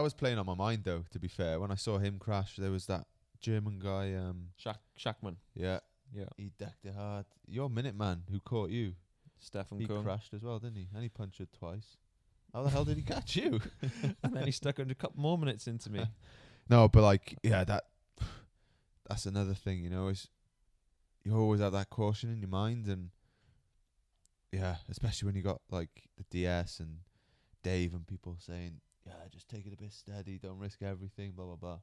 was 0.00 0.12
playing 0.12 0.38
on 0.38 0.44
my 0.46 0.54
mind 0.54 0.84
though. 0.84 1.04
To 1.12 1.18
be 1.18 1.28
fair, 1.28 1.58
when 1.58 1.70
I 1.70 1.76
saw 1.76 1.98
him 1.98 2.18
crash, 2.18 2.56
there 2.56 2.70
was 2.70 2.84
that 2.86 3.06
German 3.44 3.78
guy. 3.78 4.14
Um, 4.14 4.48
Shaq 4.62 4.78
Schachmann, 4.98 5.36
yeah, 5.54 5.80
yeah, 6.16 6.24
he 6.36 6.50
decked 6.58 6.84
it 6.86 6.94
hard. 6.94 7.26
Your 7.46 7.68
minute 7.68 7.94
man 7.94 8.22
who 8.30 8.40
caught 8.40 8.70
you, 8.70 8.94
Stefan 9.38 9.78
he 9.78 9.86
crashed 9.86 10.32
as 10.32 10.42
well, 10.42 10.58
didn't 10.58 10.76
he? 10.76 10.88
And 10.94 11.02
he 11.02 11.10
punched 11.10 11.40
it 11.40 11.50
twice. 11.58 11.98
How 12.54 12.62
the 12.62 12.70
hell 12.70 12.84
did 12.84 12.96
he 12.96 13.02
catch 13.14 13.36
you? 13.36 13.60
and 14.22 14.32
then 14.34 14.46
he 14.46 14.50
stuck 14.50 14.80
under 14.80 14.92
a 14.92 14.94
couple 14.94 15.20
more 15.20 15.36
minutes 15.36 15.66
into 15.66 15.90
me. 15.90 16.04
No, 16.66 16.88
but 16.88 17.02
like, 17.02 17.36
yeah, 17.42 17.62
that 17.64 17.84
that's 19.06 19.26
another 19.26 19.52
thing, 19.52 19.84
you 19.84 19.90
know, 19.90 20.08
is 20.08 20.28
you 21.22 21.36
always 21.36 21.60
have 21.60 21.72
that 21.72 21.90
caution 21.90 22.32
in 22.32 22.40
your 22.40 22.48
mind, 22.48 22.86
and 22.86 23.10
yeah, 24.50 24.76
especially 24.88 25.26
when 25.26 25.34
you 25.36 25.42
got 25.42 25.60
like 25.70 25.90
the 26.16 26.24
DS 26.30 26.80
and 26.80 27.00
Dave 27.62 27.92
and 27.92 28.06
people 28.06 28.38
saying, 28.40 28.80
yeah, 29.06 29.12
just 29.30 29.46
take 29.50 29.66
it 29.66 29.74
a 29.74 29.76
bit 29.76 29.92
steady, 29.92 30.38
don't 30.38 30.58
risk 30.58 30.80
everything, 30.80 31.32
blah 31.32 31.44
blah 31.44 31.56
blah. 31.56 31.78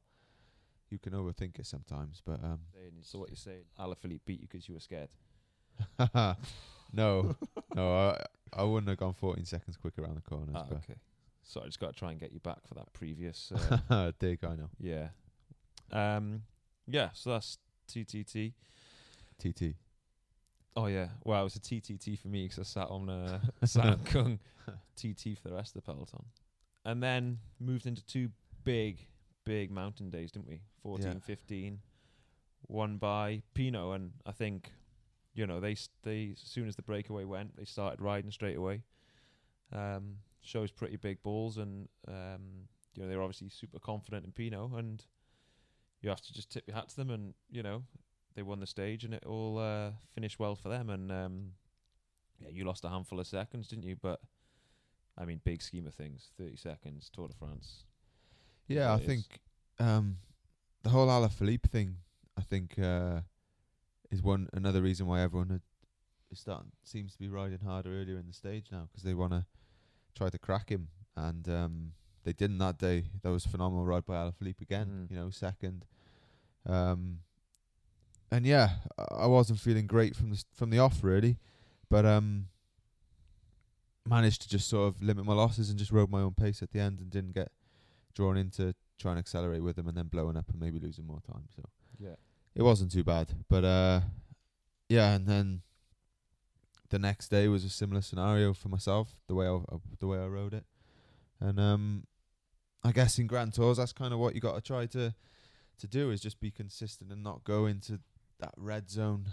You 0.91 0.99
can 0.99 1.13
overthink 1.13 1.57
it 1.57 1.65
sometimes, 1.65 2.21
but 2.25 2.43
um, 2.43 2.59
Saying- 2.73 2.91
So 3.01 3.19
what 3.19 3.29
you're 3.29 3.35
saying? 3.37 3.63
Alaphilippe 3.79 4.19
beat 4.25 4.41
you 4.41 4.47
because 4.47 4.67
you 4.67 4.73
were 4.75 4.79
scared. 4.81 5.09
no, 6.93 7.35
no, 7.73 7.97
I 7.97 8.23
I 8.53 8.63
wouldn't 8.63 8.89
have 8.89 8.97
gone 8.97 9.13
14 9.13 9.45
seconds 9.45 9.77
quick 9.77 9.97
around 9.97 10.15
the 10.15 10.21
corners, 10.21 10.55
Ah, 10.57 10.65
okay. 10.73 10.99
So 11.43 11.61
I 11.61 11.65
just 11.65 11.79
got 11.79 11.93
to 11.93 11.99
try 11.99 12.11
and 12.11 12.19
get 12.19 12.33
you 12.33 12.39
back 12.41 12.67
for 12.67 12.75
that 12.75 12.91
previous. 12.93 13.51
Uh, 13.71 13.77
but 13.87 14.19
dig, 14.19 14.43
I 14.43 14.55
know. 14.55 14.69
yeah. 14.79 15.09
Um. 15.91 16.43
Yeah. 16.87 17.09
So 17.13 17.31
that's 17.31 17.57
TTT. 17.87 18.53
TT. 19.39 19.75
Oh 20.75 20.85
yeah. 20.87 21.07
Well, 21.23 21.41
it 21.41 21.43
was 21.45 21.55
a 21.55 21.59
TTT 21.59 22.17
for 22.19 22.27
me 22.27 22.47
'cause 22.47 22.59
I 22.59 22.63
sat 22.63 22.87
on 22.89 23.09
uh, 23.09 23.39
Samkung 23.65 24.39
TT 24.95 25.37
for 25.41 25.49
the 25.49 25.55
rest 25.55 25.75
of 25.75 25.83
the 25.83 25.91
peloton, 25.91 26.25
and 26.85 27.01
then 27.01 27.39
moved 27.59 27.85
into 27.87 28.05
two 28.05 28.29
big, 28.63 29.07
big 29.43 29.71
mountain 29.71 30.09
days, 30.09 30.31
didn't 30.31 30.47
we? 30.47 30.61
14, 30.83 31.05
Yeah. 31.13 31.19
15, 31.19 31.81
one 32.67 32.97
by 32.97 33.41
Pinot, 33.53 33.95
and 33.95 34.13
I 34.25 34.31
think, 34.31 34.71
you 35.33 35.45
know, 35.47 35.59
they 35.59 35.71
s- 35.73 35.89
they 36.03 36.31
as 36.31 36.39
soon 36.39 36.67
as 36.67 36.75
the 36.75 36.81
breakaway 36.83 37.23
went, 37.25 37.55
they 37.55 37.65
started 37.65 38.01
riding 38.01 38.31
straight 38.31 38.57
away. 38.57 38.83
Um, 39.71 40.17
shows 40.41 40.71
pretty 40.71 40.97
big 40.97 41.21
balls, 41.23 41.57
and 41.57 41.87
um, 42.07 42.67
you 42.93 43.01
know 43.03 43.07
they're 43.09 43.21
obviously 43.21 43.49
super 43.49 43.79
confident 43.79 44.25
in 44.25 44.31
Pinot, 44.31 44.71
and 44.73 45.05
you 46.01 46.09
have 46.09 46.21
to 46.21 46.33
just 46.33 46.49
tip 46.49 46.65
your 46.67 46.75
hat 46.75 46.89
to 46.89 46.95
them, 46.97 47.09
and 47.09 47.33
you 47.49 47.63
know 47.63 47.83
they 48.35 48.41
won 48.43 48.59
the 48.59 48.67
stage, 48.67 49.03
and 49.05 49.13
it 49.13 49.23
all 49.25 49.57
uh, 49.57 49.91
finished 50.13 50.39
well 50.39 50.55
for 50.55 50.69
them. 50.69 50.89
And 50.89 51.11
um, 51.11 51.53
yeah, 52.39 52.49
you 52.49 52.65
lost 52.65 52.83
a 52.85 52.89
handful 52.89 53.19
of 53.19 53.27
seconds, 53.27 53.67
didn't 53.69 53.83
you? 53.85 53.95
But 53.95 54.19
I 55.17 55.25
mean, 55.25 55.39
big 55.43 55.61
scheme 55.61 55.87
of 55.87 55.93
things, 55.93 56.31
thirty 56.37 56.57
seconds, 56.57 57.09
Tour 57.09 57.27
de 57.29 57.33
France. 57.35 57.83
Yeah, 58.73 58.93
I 58.93 58.97
is. 58.97 59.05
think 59.05 59.23
um, 59.79 60.17
the 60.83 60.89
whole 60.89 61.07
Alaphilippe 61.07 61.69
thing, 61.69 61.97
I 62.37 62.41
think, 62.41 62.77
uh, 62.79 63.21
is 64.11 64.21
one 64.21 64.49
another 64.53 64.81
reason 64.81 65.07
why 65.07 65.21
everyone 65.21 65.49
had, 65.49 65.61
is 66.31 66.39
starting 66.39 66.71
seems 66.83 67.13
to 67.13 67.19
be 67.19 67.27
riding 67.29 67.59
harder 67.59 67.89
earlier 67.89 68.17
in 68.17 68.27
the 68.27 68.33
stage 68.33 68.67
now 68.71 68.87
because 68.91 69.03
they 69.03 69.13
want 69.13 69.31
to 69.33 69.45
try 70.15 70.29
to 70.29 70.37
crack 70.39 70.69
him, 70.69 70.87
and 71.15 71.47
um, 71.49 71.91
they 72.23 72.33
didn't 72.33 72.57
that 72.59 72.77
day. 72.77 73.05
That 73.23 73.31
was 73.31 73.45
a 73.45 73.49
phenomenal 73.49 73.85
ride 73.85 74.05
by 74.05 74.15
Alaphilippe 74.15 74.61
again. 74.61 75.07
Mm. 75.07 75.11
You 75.11 75.17
know, 75.17 75.29
second. 75.29 75.85
Um, 76.65 77.19
and 78.31 78.45
yeah, 78.45 78.69
I- 78.97 79.23
I 79.23 79.25
wasn't 79.27 79.59
feeling 79.59 79.87
great 79.87 80.15
from 80.15 80.29
the 80.29 80.35
s- 80.37 80.45
from 80.53 80.69
the 80.69 80.79
off 80.79 81.03
really, 81.03 81.37
but 81.89 82.05
um, 82.05 82.47
managed 84.05 84.41
to 84.43 84.49
just 84.49 84.67
sort 84.69 84.87
of 84.93 85.01
limit 85.01 85.25
my 85.25 85.33
losses 85.33 85.69
and 85.69 85.77
just 85.77 85.91
rode 85.91 86.09
my 86.09 86.21
own 86.21 86.33
pace 86.33 86.61
at 86.61 86.71
the 86.71 86.79
end 86.79 86.99
and 86.99 87.09
didn't 87.09 87.33
get 87.33 87.51
drawn 88.13 88.37
into 88.37 88.73
trying 88.99 89.15
to 89.15 89.19
accelerate 89.19 89.63
with 89.63 89.75
them 89.75 89.87
and 89.87 89.97
then 89.97 90.07
blowing 90.07 90.37
up 90.37 90.49
and 90.49 90.59
maybe 90.59 90.79
losing 90.79 91.05
more 91.07 91.21
time. 91.21 91.45
So 91.55 91.63
Yeah. 91.99 92.15
it 92.55 92.61
wasn't 92.63 92.91
too 92.91 93.03
bad. 93.03 93.29
But 93.49 93.63
uh, 93.65 94.01
yeah, 94.89 95.13
and 95.15 95.25
then 95.27 95.61
the 96.89 96.99
next 96.99 97.29
day 97.29 97.47
was 97.47 97.63
a 97.63 97.69
similar 97.69 98.01
scenario 98.01 98.53
for 98.53 98.69
myself. 98.69 99.15
The 99.27 99.35
way 99.35 99.47
I 99.47 99.51
uh, 99.53 99.77
the 99.99 100.07
way 100.07 100.17
I 100.19 100.25
rode 100.27 100.53
it, 100.53 100.65
and 101.39 101.59
um, 101.59 102.05
I 102.83 102.91
guess 102.91 103.17
in 103.17 103.27
Grand 103.27 103.53
Tours 103.53 103.77
that's 103.77 103.93
kind 103.93 104.13
of 104.13 104.19
what 104.19 104.35
you 104.35 104.41
got 104.41 104.55
to 104.55 104.61
try 104.61 104.85
to 104.87 105.13
to 105.79 105.87
do 105.87 106.11
is 106.11 106.21
just 106.21 106.39
be 106.39 106.51
consistent 106.51 107.11
and 107.11 107.23
not 107.23 107.43
go 107.43 107.65
into 107.65 107.99
that 108.39 108.53
red 108.57 108.89
zone 108.89 109.27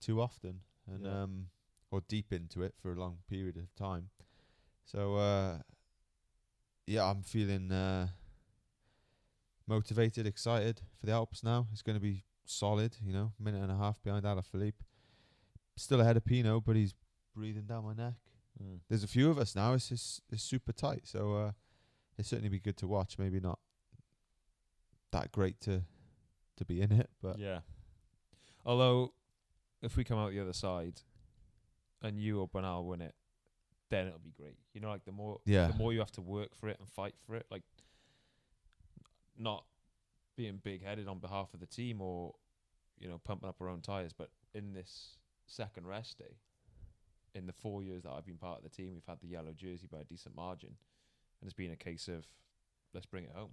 too 0.00 0.20
often 0.20 0.60
and 0.86 1.04
Yeah. 1.04 1.22
um 1.22 1.46
or 1.90 2.00
deep 2.08 2.32
into 2.32 2.62
it 2.62 2.74
for 2.80 2.92
a 2.92 2.94
long 2.94 3.18
period 3.28 3.56
of 3.56 3.74
time. 3.74 4.10
So 4.84 5.16
uh, 5.16 5.58
yeah, 6.90 7.08
I'm 7.08 7.22
feeling 7.22 7.70
uh, 7.70 8.08
motivated, 9.68 10.26
excited 10.26 10.80
for 10.98 11.06
the 11.06 11.12
Alps 11.12 11.44
now. 11.44 11.68
It's 11.72 11.82
going 11.82 11.94
to 11.94 12.02
be 12.02 12.24
solid, 12.44 12.96
you 13.00 13.12
know, 13.12 13.32
minute 13.38 13.62
and 13.62 13.70
a 13.70 13.76
half 13.76 14.02
behind 14.02 14.24
Alaphilippe. 14.24 14.82
Still 15.76 16.00
ahead 16.00 16.16
of 16.16 16.24
Pinot, 16.24 16.64
but 16.66 16.74
he's 16.74 16.94
breathing 17.32 17.62
down 17.62 17.84
my 17.84 17.92
neck. 17.92 18.14
Mm. 18.60 18.80
There's 18.88 19.04
a 19.04 19.08
few 19.08 19.30
of 19.30 19.38
us 19.38 19.54
now. 19.54 19.72
It's 19.74 19.88
just, 19.88 20.22
it's 20.32 20.42
super 20.42 20.72
tight, 20.72 21.02
so 21.04 21.34
uh, 21.34 21.52
it'd 22.18 22.26
certainly 22.26 22.48
be 22.48 22.58
good 22.58 22.76
to 22.78 22.88
watch. 22.88 23.18
Maybe 23.18 23.38
not 23.38 23.60
that 25.12 25.30
great 25.30 25.60
to 25.62 25.82
to 26.56 26.64
be 26.64 26.82
in 26.82 26.92
it, 26.92 27.08
but 27.22 27.38
yeah. 27.38 27.60
Although, 28.66 29.14
if 29.80 29.96
we 29.96 30.02
come 30.02 30.18
out 30.18 30.32
the 30.32 30.40
other 30.40 30.52
side, 30.52 31.00
and 32.02 32.18
you 32.18 32.40
or 32.40 32.48
Bernal 32.48 32.84
win 32.84 33.00
it, 33.00 33.14
then 33.90 34.06
it'll 34.06 34.18
be 34.20 34.30
great. 34.36 34.56
You 34.72 34.80
know, 34.80 34.88
like 34.88 35.04
the 35.04 35.12
more 35.12 35.40
Yeah. 35.44 35.66
the 35.68 35.74
more 35.74 35.92
you 35.92 35.98
have 35.98 36.12
to 36.12 36.22
work 36.22 36.54
for 36.54 36.68
it 36.68 36.78
and 36.80 36.88
fight 36.88 37.14
for 37.26 37.34
it, 37.36 37.46
like 37.50 37.62
not 39.38 39.64
being 40.36 40.60
big 40.62 40.84
headed 40.84 41.08
on 41.08 41.18
behalf 41.18 41.52
of 41.54 41.60
the 41.60 41.66
team 41.66 42.00
or 42.00 42.34
you 42.98 43.08
know 43.08 43.18
pumping 43.24 43.48
up 43.48 43.56
our 43.60 43.68
own 43.68 43.80
tires, 43.80 44.12
but 44.12 44.30
in 44.54 44.72
this 44.72 45.16
second 45.46 45.86
rest 45.86 46.18
day, 46.18 46.36
in 47.34 47.46
the 47.46 47.52
four 47.52 47.82
years 47.82 48.02
that 48.04 48.10
I've 48.10 48.26
been 48.26 48.36
part 48.38 48.58
of 48.58 48.64
the 48.64 48.70
team, 48.70 48.94
we've 48.94 49.06
had 49.06 49.20
the 49.20 49.28
yellow 49.28 49.52
jersey 49.52 49.88
by 49.90 50.00
a 50.00 50.04
decent 50.04 50.34
margin, 50.34 50.70
and 51.40 51.46
it's 51.48 51.54
been 51.54 51.70
a 51.72 51.76
case 51.76 52.08
of 52.08 52.26
let's 52.94 53.06
bring 53.06 53.24
it 53.24 53.32
home. 53.34 53.50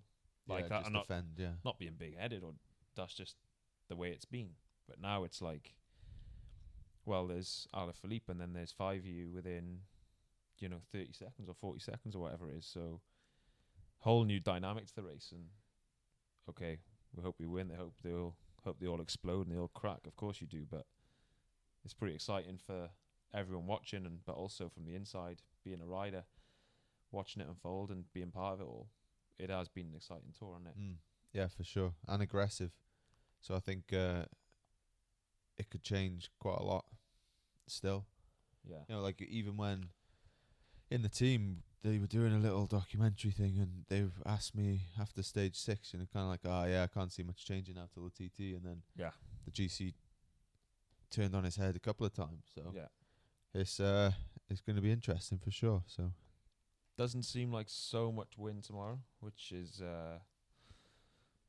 Like 0.48 0.63
yeah, 0.63 0.67
that, 0.70 0.86
I'm 0.86 0.94
not 0.94 1.08
defend. 1.08 1.27
Yeah, 1.38 1.51
not 1.65 1.77
being 1.79 1.96
big 1.98 2.17
headed 2.17 2.44
or 2.44 2.53
that's 2.96 3.13
just 3.13 3.36
the 3.89 3.96
way 3.96 4.10
it's 4.10 4.25
been. 4.25 4.51
But 4.88 5.01
now 5.01 5.24
it's 5.25 5.41
like, 5.41 5.74
well, 7.06 7.27
there's 7.27 7.67
Alaphilippe 7.75 8.29
and 8.29 8.39
then 8.39 8.53
there's 8.53 8.72
five 8.72 9.00
of 9.00 9.06
you 9.06 9.29
within, 9.29 9.79
you 10.60 10.70
know, 10.70 10.82
30 10.92 11.14
seconds 11.14 11.48
or 11.48 11.54
40 11.56 11.80
seconds 11.80 12.16
or 12.16 12.20
whatever 12.22 12.50
it 12.50 12.58
is. 12.58 12.66
So, 12.66 13.02
whole 14.00 14.24
new 14.26 14.40
dynamic 14.40 14.88
to 14.88 14.96
the 14.96 15.04
race. 15.04 15.30
And 15.32 15.46
okay, 16.50 16.78
we 17.16 17.24
hope 17.24 17.36
we 17.40 17.46
win. 17.48 17.68
They 17.68 17.76
hope 17.76 17.94
they 18.04 18.14
all 18.14 18.36
hope 18.64 18.78
they 18.80 18.88
all 18.88 19.02
explode 19.02 19.48
and 19.48 19.56
they 19.56 19.60
all 19.60 19.72
crack. 19.74 20.06
Of 20.06 20.16
course 20.16 20.42
you 20.42 20.48
do, 20.48 20.66
but 20.70 20.86
it's 21.86 21.94
pretty 21.94 22.16
exciting 22.16 22.58
for 22.66 22.90
everyone 23.34 23.66
watching 23.68 24.06
and 24.06 24.20
but 24.26 24.36
also 24.36 24.70
from 24.70 24.86
the 24.86 24.96
inside, 24.96 25.42
being 25.64 25.82
a 25.82 25.86
rider, 25.86 26.24
watching 27.12 27.42
it 27.42 27.48
unfold 27.48 27.90
and 27.92 28.06
being 28.14 28.32
part 28.32 28.56
of 28.56 28.62
it 28.62 28.68
all. 28.68 28.90
It 29.40 29.50
has 29.50 29.68
been 29.70 29.88
an 29.88 29.96
exciting 29.96 30.34
tour, 30.38 30.54
hasn't 30.58 30.76
it? 30.76 30.82
mm. 30.82 30.96
yeah, 31.32 31.48
for 31.48 31.64
sure, 31.64 31.94
and 32.08 32.22
aggressive. 32.24 32.72
So 33.40 33.56
I 33.56 33.60
think 33.60 33.94
uh, 33.94 34.24
it 35.58 35.70
could 35.70 35.84
change 35.84 36.32
quite 36.40 36.58
a 36.60 36.64
lot. 36.64 36.86
Still, 37.68 38.06
Yeah. 38.68 38.78
you 38.88 38.96
know, 38.96 39.02
like 39.02 39.22
even 39.22 39.58
when 39.58 39.90
in 40.89 41.01
the 41.01 41.10
team 41.10 41.63
they 41.84 42.00
were 42.00 42.08
doing 42.08 42.34
a 42.34 42.39
little 42.39 42.65
documentary 42.65 43.32
thing, 43.32 43.58
and 43.60 43.86
they 43.88 44.06
asked 44.25 44.56
me 44.56 44.82
after 45.00 45.22
stage 45.24 45.56
six, 45.56 45.94
and 45.94 46.01
kind 46.12 46.24
of 46.24 46.29
like, 46.29 46.41
oh 46.46 46.65
yeah, 46.65 46.84
I 46.84 46.88
can't 46.88 47.12
see 47.12 47.24
much 47.24 47.46
changing 47.46 47.75
now 47.75 47.88
till 47.94 48.03
the 48.03 48.10
TT, 48.29 48.56
and 48.56 48.65
then 48.65 48.82
Yeah. 48.96 49.12
the 49.46 49.51
GC 49.51 49.94
turned 51.10 51.36
on 51.36 51.46
its 51.46 51.56
head 51.56 51.75
a 51.75 51.79
couple 51.79 52.06
of 52.06 52.13
times. 52.13 52.51
So 52.53 52.74
Yeah. 52.75 52.88
it's 53.53 53.79
uh, 53.79 54.12
it's 54.50 54.62
going 54.62 54.75
to 54.75 54.82
be 54.82 54.91
interesting 54.91 55.38
for 55.38 55.51
sure. 55.51 55.84
So 55.88 56.12
Doesn't 56.98 57.24
seem 57.24 57.51
like 57.51 57.70
so 57.70 58.12
much 58.12 58.38
wind 58.38 58.63
tomorrow, 58.63 59.00
which 59.20 59.51
is 59.51 59.82
uh, 59.82 60.20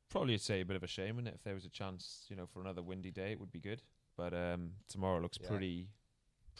probably 0.09 0.35
I'd 0.35 0.41
say 0.41 0.61
a 0.61 0.65
bit 0.65 0.75
of 0.75 0.83
a 0.83 0.87
shame. 0.87 1.17
And 1.17 1.27
if 1.27 1.43
there 1.43 1.55
was 1.55 1.65
a 1.65 1.69
chance, 1.69 2.25
you 2.29 2.35
know, 2.35 2.45
for 2.45 2.61
another 2.61 2.81
windy 2.83 3.11
day, 3.11 3.31
it 3.31 3.39
would 3.39 3.51
be 3.51 3.59
good. 3.59 3.81
But 4.15 4.33
um, 4.33 4.73
tomorrow 4.87 5.19
looks 5.19 5.37
Yeah. 5.41 5.47
pretty, 5.49 5.89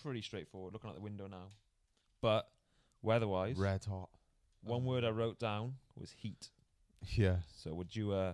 pretty 0.02 0.22
straightforward. 0.22 0.74
Looking 0.74 0.90
out 0.90 0.96
the 0.96 1.02
window 1.02 1.28
now, 1.28 1.50
but 2.22 2.50
weather-wise, 3.02 3.58
red 3.58 3.86
hot. 3.86 4.10
one 4.64 4.86
word 4.86 5.04
I 5.04 5.10
wrote 5.10 5.40
down 5.40 5.76
was 5.98 6.12
heat. 6.12 6.50
Yeah, 7.16 7.38
So 7.56 7.74
would 7.74 7.96
you, 7.96 8.12
uh, 8.12 8.34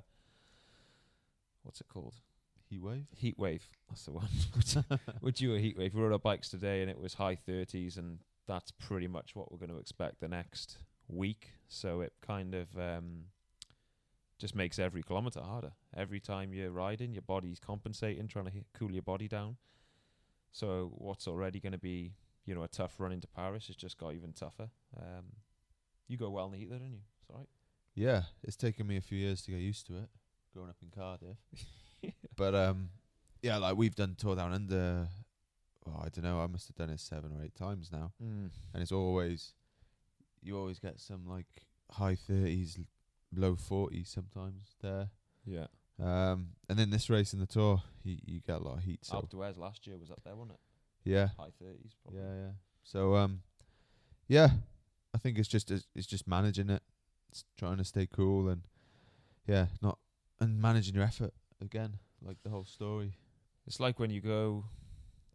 what's 1.64 1.82
it 1.82 1.88
called? 1.88 2.16
heat 2.68 2.82
wave. 2.82 3.06
Heat 3.16 3.38
wave. 3.38 3.64
That's 3.90 4.06
the 4.06 4.12
one. 4.12 4.28
would 5.22 5.40
you 5.40 5.54
a 5.56 5.60
heat 5.60 5.78
wave? 5.78 5.94
We 5.94 6.02
rode 6.02 6.12
our 6.14 6.20
bikes 6.20 6.50
today, 6.50 6.82
and 6.82 6.90
it 6.90 7.00
was 7.00 7.14
high 7.14 7.36
thirties, 7.36 7.98
and 7.98 8.20
that's 8.48 8.72
pretty 8.72 9.08
much 9.08 9.36
what 9.36 9.52
we're 9.52 9.60
going 9.60 9.70
to 9.72 9.78
expect 9.78 10.20
the 10.20 10.28
next 10.28 10.78
week. 11.08 11.50
So 11.68 12.02
it 12.02 12.14
kind 12.22 12.56
of 12.56 12.68
um, 12.78 13.26
just 14.40 14.56
makes 14.56 14.80
every 14.80 15.04
kilometer 15.04 15.42
harder. 15.42 15.74
Every 15.96 16.20
time 16.20 16.54
you're 16.54 16.72
riding, 16.72 17.14
your 17.14 17.22
body's 17.22 17.60
compensating, 17.60 18.28
trying 18.28 18.46
to 18.46 18.52
cool 18.74 18.92
your 18.92 19.04
body 19.04 19.28
down. 19.28 19.58
So 20.52 20.92
what's 20.98 21.28
already 21.28 21.60
going 21.60 21.74
to 21.74 21.78
be, 21.80 22.14
you 22.46 22.56
know, 22.56 22.64
a 22.64 22.68
tough 22.68 23.00
run 23.00 23.12
into 23.12 23.28
Paris 23.28 23.68
has 23.68 23.76
just 23.76 23.98
got 23.98 24.14
even 24.14 24.34
tougher. 24.34 24.70
Um, 24.98 25.26
you 26.08 26.18
go 26.18 26.30
well 26.30 26.46
in 26.48 26.52
the 26.52 26.58
heat, 26.60 26.70
there, 26.70 26.80
didn't 26.80 26.94
you? 26.94 27.00
It's 27.22 27.30
all 27.30 27.38
right. 27.38 27.48
Yeah, 27.96 28.24
it's 28.44 28.56
taken 28.56 28.86
me 28.88 28.98
a 28.98 29.02
few 29.02 29.18
years 29.18 29.42
to 29.44 29.52
get 29.52 29.60
used 29.60 29.88
to 29.88 29.98
it, 29.98 30.10
growing 30.54 30.70
up 30.70 30.76
in 30.82 30.90
Cardiff. 30.90 31.38
but 32.36 32.54
um, 32.54 32.90
yeah, 33.42 33.58
like 33.58 33.78
we've 33.78 33.96
done 33.96 34.16
tour 34.18 34.36
down 34.36 34.54
under. 34.54 35.08
Well, 35.86 36.02
I 36.04 36.10
don't 36.10 36.24
know. 36.24 36.40
I 36.42 36.48
must 36.48 36.68
have 36.68 36.76
done 36.76 36.90
it 36.90 37.00
seven 37.00 37.32
or 37.32 37.44
eight 37.44 37.56
times 37.56 37.92
now, 37.92 38.12
Mm. 38.24 38.50
and 38.74 38.82
it's 38.84 38.92
always 38.92 39.54
you 40.44 40.58
always 40.58 40.78
get 40.80 41.00
some 41.00 41.26
like 41.28 41.46
high 41.92 42.16
thirties, 42.16 42.78
low 43.36 43.56
forties 43.56 44.10
sometimes 44.10 44.76
there. 44.82 45.10
Yeah. 45.46 45.68
Um, 46.04 46.50
and 46.68 46.78
then 46.78 46.90
this 46.90 47.10
race 47.10 47.34
in 47.34 47.40
the 47.40 47.46
tour, 47.46 47.82
you 48.04 48.18
you 48.26 48.40
get 48.42 48.58
a 48.58 48.64
lot 48.64 48.78
of 48.78 48.84
heat. 48.84 49.06
So 49.06 49.16
Alpe 49.16 49.30
d'Huez 49.30 49.58
last 49.58 49.88
year 49.88 49.98
was 49.98 50.12
up 50.12 50.22
there, 50.26 50.36
wasn't 50.36 50.54
it? 50.56 50.60
Yeah, 51.06 51.30
High 51.38 51.52
thirties, 51.62 51.94
probably. 52.04 52.22
yeah, 52.22 52.36
yeah. 52.36 52.52
So 52.84 53.16
um, 53.16 53.42
yeah, 54.28 54.50
I 55.14 55.18
think 55.18 55.38
it's 55.38 55.48
just 55.48 55.72
it's, 55.72 55.88
it's 55.96 56.08
just 56.08 56.28
managing 56.28 56.70
it, 56.70 56.82
it's 57.32 57.46
trying 57.58 57.78
to 57.78 57.84
stay 57.86 58.08
cool 58.12 58.50
and 58.50 58.62
yeah, 59.48 59.68
not 59.82 59.98
and 60.40 60.62
managing 60.62 60.96
your 60.96 61.04
effort 61.04 61.34
again, 61.62 61.98
like 62.22 62.38
the 62.44 62.50
whole 62.50 62.66
story. 62.66 63.14
It's 63.68 63.80
like 63.80 64.00
when 64.00 64.10
you 64.10 64.22
go 64.22 64.66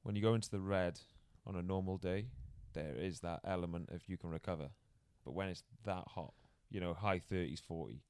when 0.03 0.17
you 0.17 0.23
go 0.23 0.35
into 0.35 0.51
the 0.51 0.61
red 0.61 0.99
on 1.47 1.57
a 1.57 1.63
normal 1.63 1.97
day, 1.97 2.27
there 2.75 2.95
is 2.97 3.21
that 3.21 3.41
element 3.45 3.89
of 3.93 4.03
you 4.07 4.17
can 4.17 4.31
recover. 4.31 4.69
But 5.25 5.35
when 5.35 5.49
it's 5.49 5.63
that 5.85 6.05
hot, 6.09 6.33
you 6.71 6.81
know, 6.81 6.95
high 6.95 7.19
thirties, 7.21 7.61
forty, 7.67 8.03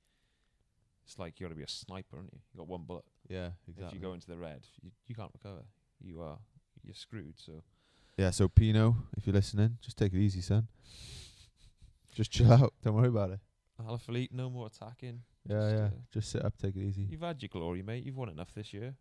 it's 1.05 1.19
like 1.19 1.39
you 1.41 1.47
got 1.47 1.51
to 1.51 1.57
be 1.57 1.63
a 1.63 1.69
sniper, 1.69 2.17
aren't 2.17 2.33
you? 2.33 2.39
You 2.53 2.59
got 2.59 2.69
one 2.69 2.83
bullet. 2.87 3.05
Yeah, 3.29 3.51
exactly. 3.69 3.87
If 3.87 3.95
you 3.95 4.01
go 4.01 4.13
into 4.15 4.27
the 4.29 4.37
red, 4.37 4.67
you, 4.83 4.91
you 5.07 5.15
can't 5.15 5.31
recover. 5.33 5.63
You 6.01 6.23
are 6.23 6.39
you're 6.85 6.95
screwed. 6.95 7.35
So 7.39 7.63
yeah, 8.17 8.31
so 8.31 8.49
Pinot, 8.49 8.95
if 9.17 9.27
you're 9.27 9.35
listening, 9.35 9.79
just 9.81 9.97
take 9.97 10.13
it 10.13 10.19
easy, 10.21 10.41
son. 10.41 10.69
Just 12.15 12.31
chill 12.31 12.53
out. 12.53 12.75
Don't 12.83 12.95
worry 12.95 13.09
about 13.09 13.31
it. 13.31 13.41
Alaphilippe, 13.81 14.33
no 14.33 14.51
more 14.51 14.67
attacking. 14.67 15.23
Yeah, 15.49 15.57
Just, 15.61 15.75
yeah. 15.75 15.85
uh, 15.85 15.91
just 16.13 16.31
sit 16.33 16.45
up, 16.45 16.59
take 16.61 16.77
it 16.77 16.83
easy. 16.83 17.07
You've 17.11 17.23
had 17.23 17.41
your 17.41 17.49
glory, 17.49 17.83
mate. 17.83 18.05
You've 18.05 18.17
won 18.17 18.29
enough 18.29 18.53
this 18.55 18.75
year. 18.75 18.95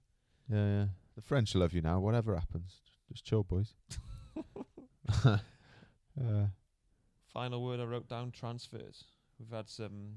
Yeah, 0.50 0.66
yeah. 0.66 0.86
The 1.16 1.22
French 1.22 1.54
love 1.56 1.74
you 1.74 1.82
now. 1.82 2.00
Whatever 2.00 2.34
happens, 2.36 2.78
just 3.12 3.26
chill, 3.26 3.44
boys. 3.44 3.74
uh, 5.26 5.38
Final 7.34 7.64
word 7.64 7.80
I 7.80 7.84
wrote 7.84 8.08
down: 8.08 8.32
transfers. 8.32 9.04
We've 9.40 9.52
had 9.52 9.70
some, 9.70 10.16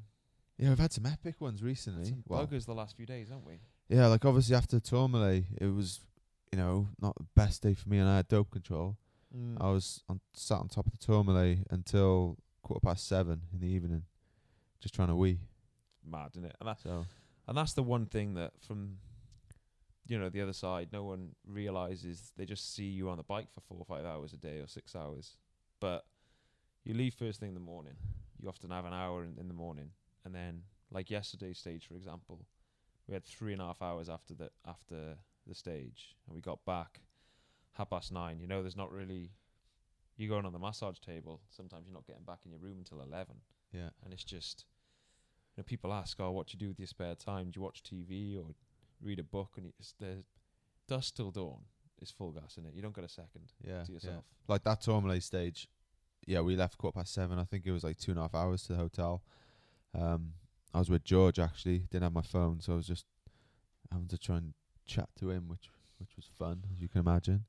yeah, 0.58 0.68
we've 0.70 0.78
had 0.78 0.92
some 0.92 1.06
epic 1.06 1.40
ones 1.40 1.62
recently. 1.62 2.06
some 2.06 2.24
Well, 2.26 2.46
buggers 2.46 2.66
the 2.66 2.74
last 2.74 2.96
few 2.96 3.06
days, 3.06 3.28
haven't 3.28 3.46
we? 3.46 3.60
Yeah, 3.88 4.06
like 4.06 4.24
obviously 4.24 4.54
after 4.56 4.80
Tourmalet, 4.80 5.44
it 5.60 5.66
was, 5.66 6.00
you 6.52 6.58
know, 6.58 6.88
not 7.00 7.16
the 7.16 7.26
best 7.34 7.62
day 7.62 7.74
for 7.74 7.88
me, 7.88 7.98
and 7.98 8.08
I 8.08 8.16
had 8.16 8.28
dope 8.28 8.50
control. 8.50 8.96
Mm. 9.36 9.56
I 9.60 9.70
was 9.70 10.02
on 10.08 10.20
sat 10.34 10.58
on 10.58 10.68
top 10.68 10.86
of 10.86 10.92
the 10.92 10.98
Tourmalet 10.98 11.66
until 11.70 12.36
quarter 12.62 12.80
past 12.80 13.08
seven 13.08 13.42
in 13.52 13.60
the 13.60 13.66
evening, 13.66 14.02
just 14.80 14.94
trying 14.94 15.08
to 15.08 15.16
wee. 15.16 15.40
Mad, 16.04 16.30
isn't 16.32 16.44
it? 16.44 16.56
And 16.60 16.68
that's 16.68 16.82
So 16.82 17.06
And 17.48 17.56
that's 17.56 17.72
the 17.72 17.82
one 17.82 18.06
thing 18.06 18.34
that 18.34 18.52
from 18.60 18.98
you 20.06 20.18
know, 20.18 20.28
the 20.28 20.40
other 20.40 20.52
side, 20.52 20.88
no 20.92 21.04
one 21.04 21.30
realizes 21.46 22.32
they 22.36 22.44
just 22.44 22.74
see 22.74 22.84
you 22.84 23.08
on 23.08 23.16
the 23.16 23.22
bike 23.22 23.48
for 23.52 23.60
four 23.60 23.78
or 23.78 23.84
five 23.84 24.04
hours 24.04 24.32
a 24.32 24.36
day 24.36 24.58
or 24.58 24.66
six 24.66 24.96
hours. 24.96 25.36
But 25.80 26.04
you 26.84 26.94
leave 26.94 27.14
first 27.14 27.40
thing 27.40 27.50
in 27.50 27.54
the 27.54 27.60
morning. 27.60 27.94
You 28.40 28.48
often 28.48 28.70
have 28.70 28.84
an 28.84 28.92
hour 28.92 29.22
in, 29.22 29.36
in 29.38 29.48
the 29.48 29.54
morning. 29.54 29.90
And 30.24 30.34
then 30.34 30.62
like 30.90 31.10
yesterday's 31.10 31.58
stage 31.58 31.86
for 31.86 31.94
example, 31.94 32.44
we 33.08 33.14
had 33.14 33.24
three 33.24 33.52
and 33.52 33.62
a 33.62 33.66
half 33.66 33.82
hours 33.82 34.08
after 34.08 34.34
the 34.34 34.50
after 34.66 35.16
the 35.46 35.54
stage 35.54 36.14
and 36.26 36.34
we 36.34 36.40
got 36.40 36.64
back 36.64 37.00
half 37.74 37.90
past 37.90 38.12
nine. 38.12 38.38
You 38.40 38.46
know, 38.46 38.62
there's 38.62 38.76
not 38.76 38.92
really 38.92 39.32
you're 40.16 40.28
going 40.28 40.46
on 40.46 40.52
the 40.52 40.58
massage 40.58 40.98
table, 40.98 41.40
sometimes 41.50 41.86
you're 41.86 41.94
not 41.94 42.06
getting 42.06 42.24
back 42.24 42.40
in 42.44 42.50
your 42.50 42.60
room 42.60 42.78
until 42.78 43.00
eleven 43.02 43.36
yeah, 43.72 43.88
and 44.04 44.12
it's 44.12 44.24
just 44.24 44.66
you 45.56 45.60
know 45.60 45.64
people 45.64 45.92
ask 45.92 46.20
oh 46.20 46.30
what 46.30 46.46
do 46.46 46.52
you 46.54 46.58
do 46.58 46.68
with 46.68 46.78
your 46.78 46.86
spare 46.86 47.14
time 47.14 47.50
do 47.50 47.58
you 47.58 47.62
watch 47.62 47.82
tv 47.82 48.38
or 48.38 48.54
read 49.02 49.18
a 49.18 49.22
book 49.22 49.52
and 49.56 49.66
it's 49.78 49.94
the 49.98 50.22
dusk 50.88 51.16
till 51.16 51.30
dawn 51.30 51.62
is 52.00 52.10
full 52.10 52.30
gas 52.30 52.56
in 52.56 52.66
it 52.66 52.74
you 52.74 52.82
don't 52.82 52.94
get 52.94 53.04
a 53.04 53.08
second 53.08 53.52
yeah, 53.66 53.82
to 53.82 53.92
yeah. 53.92 53.94
yourself 53.94 54.24
Like 54.48 54.64
that 54.64 54.82
Tourmalet 54.82 55.22
stage, 55.22 55.68
yeah, 56.26 56.40
we 56.40 56.56
left 56.56 56.78
quarter 56.78 56.98
past 56.98 57.14
seven. 57.14 57.38
I 57.38 57.44
think 57.44 57.64
it 57.66 57.72
was 57.72 57.84
like 57.84 57.98
two 57.98 58.12
and 58.12 58.18
a 58.18 58.22
half 58.22 58.34
hours 58.34 58.62
to 58.64 58.72
the 58.72 58.78
hotel. 58.78 59.22
Um, 59.94 60.34
I 60.74 60.78
was 60.78 60.88
with 60.90 61.04
George 61.04 61.38
actually. 61.38 61.80
Didn't 61.90 62.04
have 62.04 62.12
my 62.12 62.22
phone, 62.22 62.60
so 62.60 62.72
I 62.72 62.76
was 62.76 62.86
just 62.86 63.04
having 63.90 64.08
to 64.08 64.18
try 64.18 64.36
and 64.38 64.54
chat 64.86 65.08
to 65.20 65.30
him, 65.30 65.48
which 65.48 65.70
which 65.98 66.16
was 66.16 66.26
fun, 66.38 66.64
as 66.74 66.80
you 66.80 66.88
can 66.88 67.00
imagine. 67.00 67.44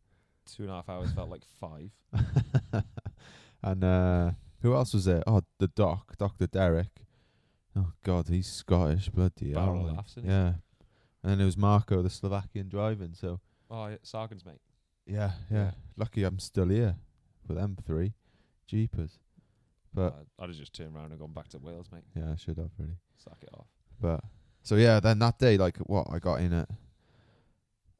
two 0.46 0.64
and 0.64 0.72
a 0.72 0.76
half 0.76 0.90
hours 0.90 1.12
felt 1.14 1.30
like 1.30 1.44
five 1.60 1.90
and 3.64 3.84
uh, 3.84 4.32
Who 4.62 4.74
else 4.76 4.94
was 4.94 5.06
there? 5.06 5.24
Oh, 5.26 5.42
the 5.60 5.68
doc, 5.68 6.18
Doctor 6.18 6.48
Derek. 6.48 7.06
Oh 7.76 7.94
God, 8.04 8.28
he's 8.28 8.48
Scottish, 8.48 9.10
bloody 9.10 9.54
hell. 9.54 9.66
Barrel 9.66 9.84
like, 9.88 9.96
laughs, 9.96 10.12
isn't 10.12 10.26
he? 10.26 10.30
Yeah. 10.30 10.54
And 11.24 11.32
then 11.32 11.38
there 11.40 11.46
was 11.46 11.58
Marco, 11.58 12.02
the 12.02 12.10
Slovakian 12.10 12.70
driving. 12.70 13.14
So 13.14 13.40
Oh, 13.72 13.88
yeah, 13.88 13.96
Sagan's 14.04 14.46
mate. 14.46 14.60
yeah, 15.08 15.32
yeah. 15.50 15.58
Yeah. 15.58 15.72
Lucky 15.98 16.24
I'm 16.24 16.38
still 16.40 16.68
here 16.68 16.98
for 17.48 17.54
them 17.54 17.78
three. 17.86 18.14
Jeepers. 18.68 19.18
But 19.94 20.16
I'd 20.40 20.50
have 20.50 20.58
just 20.58 20.74
turned 20.74 20.96
around 20.96 21.12
and 21.12 21.20
gone 21.20 21.34
back 21.34 21.50
to 21.50 21.60
Wales, 21.60 21.88
mate. 21.92 22.04
yeah, 22.16 22.32
I 22.32 22.36
should 22.36 22.58
have 22.58 22.72
really. 22.80 22.98
Sack 23.18 23.38
it 23.44 23.50
off. 23.54 23.68
But 24.02 24.22
so 24.64 24.76
yeah, 24.76 25.00
then 25.00 25.20
that 25.20 25.38
day, 25.40 25.58
like 25.58 25.78
what 25.78 26.08
I 26.12 26.20
got 26.20 26.40
in 26.42 26.52
at, 26.54 26.70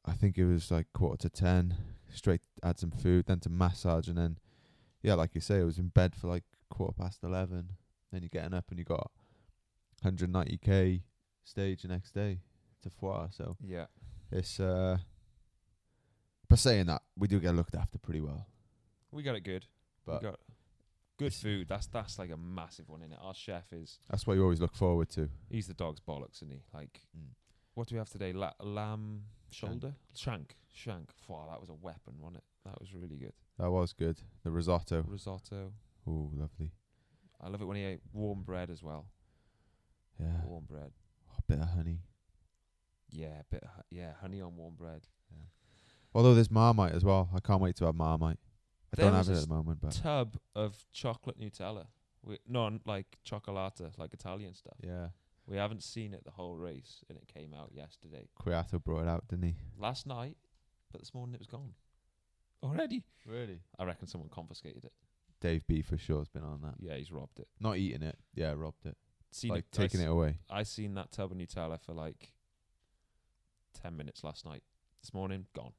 I 0.04 0.12
think 0.12 0.36
it 0.36 0.44
was 0.46 0.70
like 0.70 0.86
quarter 0.92 1.28
to 1.28 1.30
ten. 1.30 1.76
Straight 2.12 2.42
had 2.62 2.78
some 2.78 2.90
food, 2.90 3.26
then 3.26 3.40
to 3.40 3.48
massage, 3.48 4.08
and 4.08 4.18
then 4.18 4.38
yeah, 5.02 5.14
like 5.14 5.34
you 5.34 5.40
say, 5.40 5.60
I 5.60 5.64
was 5.64 5.78
in 5.78 5.88
bed 5.88 6.14
for 6.14 6.26
like 6.28 6.44
quarter 6.68 6.92
past 6.94 7.22
eleven. 7.22 7.70
Then 8.12 8.22
you're 8.22 8.28
getting 8.28 8.54
up 8.54 8.66
and 8.70 8.78
you 8.78 8.84
got 8.84 9.10
190k 10.04 11.02
stage 11.44 11.82
the 11.82 11.88
next 11.88 12.12
day 12.12 12.40
to 12.82 12.90
Foix. 12.90 13.28
So 13.32 13.56
Yeah. 13.60 13.86
it's 14.30 14.60
uh, 14.60 14.98
but 16.48 16.58
saying 16.58 16.86
that 16.86 17.02
we 17.16 17.26
do 17.28 17.40
get 17.40 17.54
looked 17.54 17.74
after 17.74 17.98
pretty 17.98 18.20
well. 18.20 18.46
We 19.10 19.22
got 19.22 19.34
it 19.36 19.40
good. 19.44 19.66
But 20.06 20.22
we 20.22 20.28
got 20.28 20.40
good 21.18 21.32
food. 21.34 21.68
That's 21.68 21.86
that's 21.86 22.18
like 22.18 22.30
a 22.30 22.36
massive 22.36 22.88
one 22.88 23.02
in 23.02 23.12
it. 23.12 23.18
Our 23.20 23.34
chef 23.34 23.72
is 23.72 23.98
that's 24.10 24.26
what 24.26 24.34
you 24.34 24.42
always 24.42 24.60
look 24.60 24.74
forward 24.74 25.08
to. 25.10 25.28
he's 25.50 25.66
the 25.66 25.74
dog's 25.74 26.00
bollocks, 26.00 26.36
isn't 26.38 26.50
he? 26.52 26.62
Like 26.72 27.00
Mm. 27.16 27.30
what 27.74 27.88
do 27.88 27.94
we 27.94 27.98
have 27.98 28.08
today? 28.10 28.32
La- 28.32 28.52
lamb 28.60 29.22
shoulder, 29.50 29.94
shank, 30.14 30.56
shank. 30.72 31.10
Wow, 31.28 31.46
that 31.50 31.60
was 31.60 31.68
a 31.70 31.74
weapon, 31.74 32.14
wasn't 32.18 32.38
it? 32.38 32.44
That 32.64 32.80
was 32.80 32.94
really 32.94 33.16
good. 33.16 33.32
That 33.58 33.70
was 33.70 33.92
good. 33.92 34.18
The 34.42 34.50
risotto. 34.50 35.04
Risotto. 35.06 35.72
Oh, 36.06 36.30
lovely. 36.34 36.72
I 37.40 37.48
love 37.48 37.60
it 37.62 37.66
when 37.66 37.76
he 37.76 37.84
ate 37.84 38.00
warm 38.12 38.42
bread 38.42 38.70
as 38.70 38.82
well. 38.82 39.06
Yeah. 40.18 40.42
Warm 40.46 40.64
bread. 40.64 40.92
A 41.38 41.42
bit 41.46 41.58
of 41.60 41.68
honey. 41.68 42.00
Yeah, 43.10 43.42
bit 43.50 43.62
of, 43.62 43.68
hu- 43.76 43.82
yeah, 43.96 44.12
honey 44.20 44.40
on 44.40 44.56
warm 44.56 44.74
bread. 44.74 45.02
Although 46.14 46.34
there's 46.34 46.50
Marmite 46.50 46.92
as 46.92 47.04
well. 47.04 47.28
I 47.34 47.40
can't 47.40 47.60
wait 47.60 47.74
to 47.76 47.86
have 47.86 47.94
Marmite. 47.96 48.38
I 48.94 49.02
There 49.02 49.10
don't 49.10 49.16
have 49.16 49.28
it 49.28 49.42
at 49.42 49.48
the 49.48 49.54
moment, 49.54 49.80
but 49.80 49.90
Tub 49.92 50.36
of 50.54 50.76
chocolate 50.92 51.38
Nutella. 51.40 51.86
We, 52.22 52.38
no, 52.48 52.78
like 52.86 53.18
chocolata, 53.28 53.90
like 53.98 54.14
Italian 54.14 54.54
stuff. 54.54 54.76
yeah, 54.82 55.08
We 55.46 55.56
haven't 55.56 55.82
seen 55.82 56.14
it 56.14 56.24
the 56.24 56.30
whole 56.30 56.56
race, 56.56 57.02
and 57.08 57.18
it 57.18 57.26
came 57.26 57.52
out 57.52 57.72
yesterday. 57.74 58.28
Kwiato 58.40 58.82
brought 58.82 59.02
it 59.02 59.08
out, 59.08 59.26
didn't 59.28 59.44
he? 59.46 59.56
Last 59.76 60.06
night, 60.06 60.36
but 60.92 61.00
this 61.00 61.12
morning 61.12 61.34
it 61.34 61.40
was 61.40 61.48
gone. 61.48 61.72
Already? 62.62 63.02
Really? 63.26 63.60
I 63.78 63.84
reckon 63.84 64.06
someone 64.06 64.30
confiscated 64.30 64.84
it. 64.84 64.92
Dave 65.40 65.66
B 65.66 65.82
for 65.82 65.98
sure 65.98 66.18
has 66.18 66.28
been 66.28 66.44
on 66.44 66.62
that. 66.62 66.76
Yeah, 66.78 66.94
he's 66.94 67.10
robbed 67.12 67.40
it. 67.40 67.48
Not 67.60 67.76
eating 67.76 68.02
it. 68.02 68.16
Yeah, 68.34 68.54
robbed 68.56 68.86
it. 68.86 68.96
Seen 69.32 69.50
like 69.50 69.64
it, 69.72 69.78
I 69.78 69.82
taking 69.82 70.00
it 70.00 70.08
away. 70.08 70.38
I 70.48 70.62
seen 70.62 70.94
that 70.94 71.10
tub 71.10 71.32
of 71.32 71.36
Nutella 71.36 71.80
for 71.80 71.92
like 71.92 72.32
ten 73.82 73.96
minutes 73.96 74.22
last 74.22 74.46
night. 74.46 74.62
This 75.02 75.12
morning, 75.12 75.46
gone. 75.54 75.72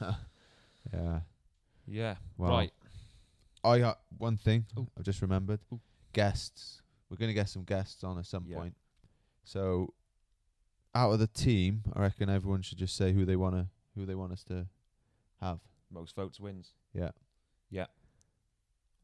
Yeah. 0.94 1.20
Yeah. 1.90 2.16
Well, 2.38 2.50
Right. 2.50 2.72
I 3.64 3.78
got 3.78 4.00
one 4.16 4.36
thing 4.36 4.64
Ooh. 4.78 4.86
I've 4.96 5.04
just 5.04 5.20
remembered. 5.20 5.60
Ooh. 5.72 5.80
Guests. 6.12 6.80
We're 7.08 7.16
gonna 7.16 7.34
get 7.34 7.48
some 7.48 7.64
guests 7.64 8.04
on 8.04 8.18
at 8.18 8.26
some 8.26 8.46
Yeah. 8.46 8.56
point. 8.58 8.76
So, 9.44 9.92
out 10.94 11.12
of 11.12 11.18
the 11.18 11.26
team, 11.26 11.82
I 11.92 12.00
reckon 12.00 12.30
everyone 12.30 12.62
should 12.62 12.78
just 12.78 12.96
say 12.96 13.12
who 13.12 13.24
they 13.24 13.36
wanna 13.36 13.68
who 13.96 14.06
they 14.06 14.14
want 14.14 14.32
us 14.32 14.44
to 14.44 14.68
have. 15.40 15.60
Most 15.90 16.14
votes 16.14 16.38
wins. 16.40 16.74
Yeah. 16.94 17.10
Yeah. 17.70 17.86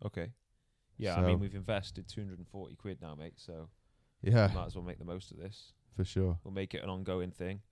Okay. 0.04 0.32
Yeah, 0.98 1.16
I 1.16 1.26
mean 1.26 1.38
we've 1.40 1.54
invested 1.54 2.08
two 2.08 2.22
hundred 2.22 2.38
and 2.38 2.48
forty 2.48 2.74
quid 2.76 3.02
now, 3.02 3.14
mate. 3.14 3.34
So 3.38 3.68
Yeah, 4.22 4.48
we 4.48 4.54
might 4.54 4.66
as 4.66 4.74
well 4.76 4.84
make 4.84 4.98
the 4.98 5.04
most 5.04 5.30
of 5.32 5.36
this. 5.38 5.72
for 5.94 6.04
sure. 6.04 6.38
We'll 6.44 6.54
make 6.54 6.74
it 6.74 6.82
an 6.82 6.88
ongoing 6.90 7.30
thing, 7.30 7.62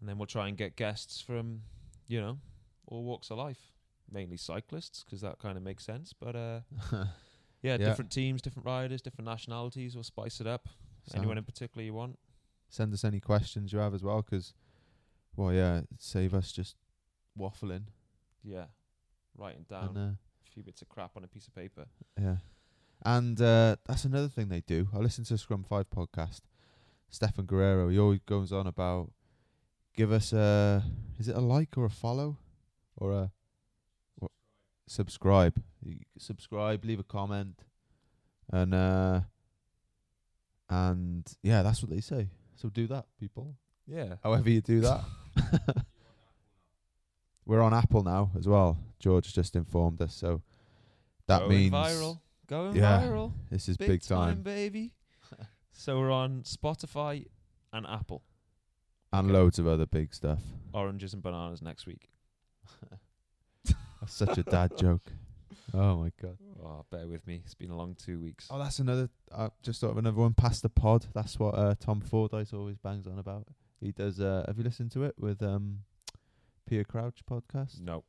and 0.00 0.08
then 0.08 0.18
we'll 0.18 0.26
try 0.26 0.48
and 0.48 0.56
get 0.56 0.76
guests 0.76 1.20
from, 1.20 1.62
you 2.06 2.20
know, 2.20 2.40
all 2.86 3.04
walks 3.04 3.30
of 3.30 3.38
life. 3.38 3.72
Mainly 4.10 4.36
cyclists, 4.36 5.02
'cause 5.04 5.20
that 5.22 5.38
kind 5.38 5.56
of 5.56 5.62
makes 5.62 5.84
sense. 5.84 6.12
But 6.12 6.36
uh, 6.36 6.60
yeah, 6.90 7.06
Yeah. 7.62 7.76
different 7.78 8.10
teams, 8.12 8.42
different 8.42 8.66
riders, 8.66 9.02
different 9.02 9.26
nationalities. 9.26 9.94
We'll 9.94 10.04
spice 10.04 10.40
it 10.40 10.46
up. 10.46 10.68
Anyone 11.14 11.36
in 11.38 11.44
particular 11.44 11.82
you 11.84 11.94
want? 11.94 12.18
Send 12.68 12.92
us 12.94 13.04
any 13.04 13.20
questions 13.20 13.72
you 13.72 13.78
have 13.78 13.94
as 13.94 14.02
well, 14.02 14.22
'cause 14.22 14.54
well, 15.36 15.52
yeah, 15.52 15.82
save 15.98 16.32
us 16.34 16.52
just 16.52 16.76
waffling 17.38 17.86
Yeah, 18.42 18.66
writing 19.36 19.64
down 19.68 19.88
and 19.88 19.98
uh, 19.98 20.00
a 20.46 20.50
few 20.50 20.62
bits 20.62 20.82
of 20.82 20.88
crap 20.88 21.16
on 21.16 21.24
a 21.24 21.28
piece 21.28 21.46
of 21.48 21.54
paper. 21.54 21.86
Yeah. 22.20 22.36
And 23.02 23.40
uh, 23.40 23.76
that's 23.86 24.04
another 24.04 24.28
thing 24.28 24.48
they 24.48 24.60
do. 24.60 24.88
I 24.92 24.98
listen 24.98 25.24
to 25.24 25.36
Scrum 25.38 25.64
5 25.64 25.90
podcast. 25.90 26.42
Stefan 27.10 27.46
Guerrero, 27.46 27.88
he 27.88 27.98
always 27.98 28.20
goes 28.20 28.52
on 28.52 28.66
about 28.66 29.12
give 29.94 30.10
us 30.12 30.32
a 30.32 30.82
is 31.18 31.28
it 31.28 31.36
a 31.36 31.40
like 31.40 31.76
or 31.78 31.84
a 31.84 31.90
follow 31.90 32.38
or 32.96 33.12
a 33.12 33.32
subscribe. 34.94 35.60
Subscribe, 36.18 36.84
leave 36.84 37.00
a 37.00 37.04
comment. 37.04 37.60
And 38.50 38.74
uh 38.74 39.20
and 40.70 41.26
yeah, 41.42 41.62
that's 41.62 41.82
what 41.82 41.90
they 41.90 42.00
say. 42.00 42.28
So 42.56 42.68
do 42.68 42.86
that, 42.88 43.06
people. 43.18 43.56
Yeah. 43.86 44.14
However 44.22 44.48
you 44.50 44.60
do 44.60 44.80
that. 44.80 45.04
We're 47.46 47.60
on 47.60 47.74
Apple 47.74 48.02
now 48.02 48.30
as 48.38 48.48
well. 48.48 48.78
George 48.98 49.34
just 49.34 49.54
informed 49.54 50.00
us, 50.00 50.14
so 50.14 50.40
that 51.26 51.40
Going 51.40 51.50
means 51.50 51.74
viral. 51.74 52.20
Going 52.46 52.76
Yeah. 52.76 53.02
viral. 53.02 53.32
this 53.50 53.68
is 53.68 53.76
Big, 53.76 53.88
big, 53.88 54.02
time, 54.02 54.36
time. 54.36 54.42
baby. 54.42 54.94
so 55.72 55.98
we're 55.98 56.10
on 56.10 56.42
Spotify 56.42 57.26
and 57.72 57.86
Apple. 57.86 58.22
and 59.12 59.26
Okay. 59.28 59.32
loads 59.38 59.58
of 59.58 59.66
other 59.66 59.86
big 59.86 60.14
stuff. 60.14 60.40
Oranges 60.72 61.12
and 61.14 61.22
bananas 61.22 61.60
next 61.62 61.86
week. 61.86 62.08
That's 64.04 64.14
such 64.14 64.36
a 64.38 64.42
dad 64.42 64.76
joke. 64.76 65.02
Oh 65.72 65.96
my 65.96 66.10
god. 66.20 66.36
Oh, 66.62 66.84
bear 66.90 67.06
with 67.06 67.26
me. 67.26 67.40
It's 67.44 67.54
been 67.54 67.70
a 67.70 67.76
long 67.76 67.94
two 67.94 68.20
weeks. 68.20 68.48
Oh, 68.50 68.58
that's 68.58 68.78
another. 68.78 69.08
I 69.34 69.48
just 69.62 69.80
thought 69.80 69.90
of 69.90 69.98
another 69.98 70.18
one. 70.20 70.34
Past 70.34 70.62
the 70.62 70.68
pod. 70.68 71.06
That's 71.14 71.38
what 71.38 71.54
uh, 71.54 71.74
Tom 71.80 72.00
Fordyce 72.00 72.52
always 72.52 72.76
bangs 72.76 73.06
on 73.06 73.18
about. 73.18 73.46
He 73.80 73.90
does. 73.92 74.20
Uh, 74.20 74.44
have 74.46 74.58
you 74.58 74.64
listened 74.64 74.90
to 74.92 75.04
it 75.04 75.14
with 75.18 75.42
um, 75.42 75.80
Peter 76.66 76.84
Crouch 76.84 77.20
podcast? 77.28 77.80
No. 77.80 78.04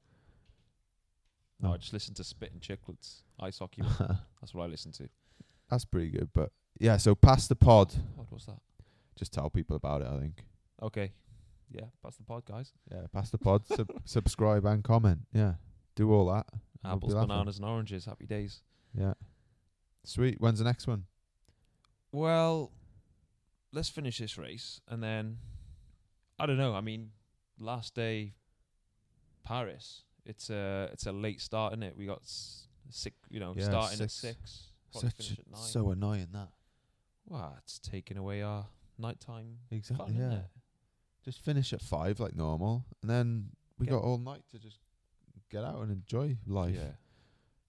No, 1.61 1.69
Oh. 1.69 1.73
I 1.73 1.77
just 1.77 1.93
listen 1.93 2.13
to 2.15 2.23
Spittin' 2.25 2.59
Chiclets. 2.59 3.21
Ice 3.39 3.59
hockey. 3.59 3.81
That's 4.41 4.53
what 4.53 4.63
I 4.63 4.67
listen 4.67 4.91
to. 4.93 5.09
that's 5.69 5.85
pretty 5.85 6.09
good. 6.09 6.29
But 6.33 6.51
yeah, 6.79 6.97
so 6.97 7.15
past 7.15 7.47
the 7.49 7.55
pod. 7.55 7.93
What 8.15 8.31
was 8.31 8.45
that? 8.45 8.59
Just 9.17 9.31
tell 9.33 9.49
people 9.49 9.75
about 9.77 10.01
it. 10.01 10.07
I 10.07 10.19
think. 10.19 10.43
Okay. 10.81 11.13
Yeah, 11.71 11.85
that's 12.03 12.17
the 12.17 12.23
pod, 12.23 12.45
guys. 12.45 12.73
Yeah, 12.91 13.07
past 13.11 13.31
the 13.31 13.39
pod. 13.39 13.65
sub- 13.65 13.89
subscribe 14.05 14.65
and 14.65 14.83
comment. 14.83 15.21
Yeah, 15.33 15.53
do 15.95 16.11
all 16.13 16.25
that. 16.33 16.45
We'll 16.83 16.93
be 16.93 16.97
Apples, 16.97 17.13
laughing. 17.13 17.27
bananas, 17.29 17.57
and 17.57 17.65
oranges. 17.65 18.05
Happy 18.05 18.25
days. 18.25 18.61
Yeah. 18.97 19.13
Sweet. 20.03 20.39
When's 20.39 20.59
the 20.59 20.65
next 20.65 20.87
one? 20.87 21.05
Well, 22.11 22.71
let's 23.71 23.89
finish 23.89 24.19
this 24.19 24.37
race 24.37 24.79
and 24.87 25.01
then 25.03 25.37
I 26.39 26.45
don't 26.45 26.57
know. 26.57 26.73
I 26.75 26.81
mean, 26.81 27.11
last 27.59 27.93
day 27.95 28.33
Paris. 29.43 30.03
It's 30.25 30.49
a 30.49 30.89
it's 30.91 31.05
a 31.05 31.11
late 31.11 31.39
start, 31.41 31.73
isn't 31.73 31.83
it? 31.83 31.95
We 31.97 32.05
got 32.05 32.21
s- 32.23 32.67
six, 32.89 33.15
you 33.29 33.39
know, 33.39 33.53
Yeah, 33.55 33.65
starting 33.65 34.01
at 34.01 34.11
six. 34.11 34.13
six. 34.13 34.63
Probably 34.91 35.09
Such 35.09 35.17
finish 35.27 35.39
at 35.39 35.51
nine. 35.51 35.61
so 35.61 35.91
annoying 35.91 36.27
that. 36.33 36.49
wow, 37.27 37.53
it's 37.59 37.79
taking 37.79 38.17
away 38.17 38.41
our 38.41 38.65
nighttime 38.97 39.57
Exactly. 39.71 40.05
fun, 40.05 40.15
yeah. 40.15 40.27
isn't 40.27 40.39
it? 40.39 40.45
Just 41.23 41.41
finish 41.41 41.73
at 41.73 41.81
five 41.81 42.19
like 42.19 42.35
normal, 42.35 42.85
and 43.01 43.09
then 43.09 43.49
we 43.77 43.85
got 43.87 44.01
all 44.03 44.17
night 44.17 44.43
to 44.51 44.59
just 44.59 44.79
get 45.55 45.63
out 45.63 45.81
and 45.81 45.91
enjoy 45.91 46.37
life, 46.47 46.75
Yeah, 46.75 46.91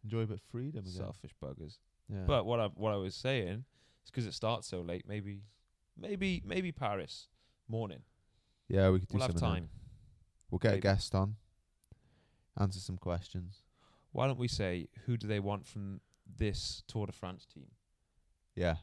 enjoy 0.04 0.20
a 0.20 0.26
bit 0.26 0.34
of 0.38 0.42
freedom 0.50 0.80
again. 0.80 0.92
selfish 0.92 1.32
buggers. 1.42 1.78
yeah. 2.08 2.24
But 2.26 2.44
what 2.46 2.60
I 2.60 2.66
what 2.68 2.92
I 2.92 2.96
was 2.96 3.14
saying 3.14 3.64
is 4.04 4.10
because 4.10 4.26
it 4.26 4.34
starts 4.34 4.66
so 4.68 4.80
late. 4.80 5.04
Maybe, 5.06 5.42
maybe, 5.96 6.42
maybe 6.44 6.72
Paris 6.72 7.28
morning. 7.68 8.02
yeah, 8.68 8.90
we 8.90 9.00
could 9.00 9.08
do 9.08 9.18
We'll 9.18 9.26
have 9.28 9.38
something. 9.38 9.48
time. 9.62 9.68
We'll 10.50 10.58
get 10.58 10.68
a 10.68 10.72
Maybe. 10.72 10.82
guest 10.82 11.14
on, 11.14 11.36
answer 12.58 12.78
some 12.80 12.96
questions. 12.98 13.62
Why 14.12 14.26
don't 14.26 14.38
we 14.38 14.48
say 14.48 14.88
who 15.04 15.16
do 15.16 15.26
they 15.26 15.40
want 15.40 15.66
from 15.66 16.00
this 16.38 16.82
Tour 16.88 17.06
de 17.06 17.12
France 17.12 17.46
team? 17.46 17.70
Yeah, 18.54 18.76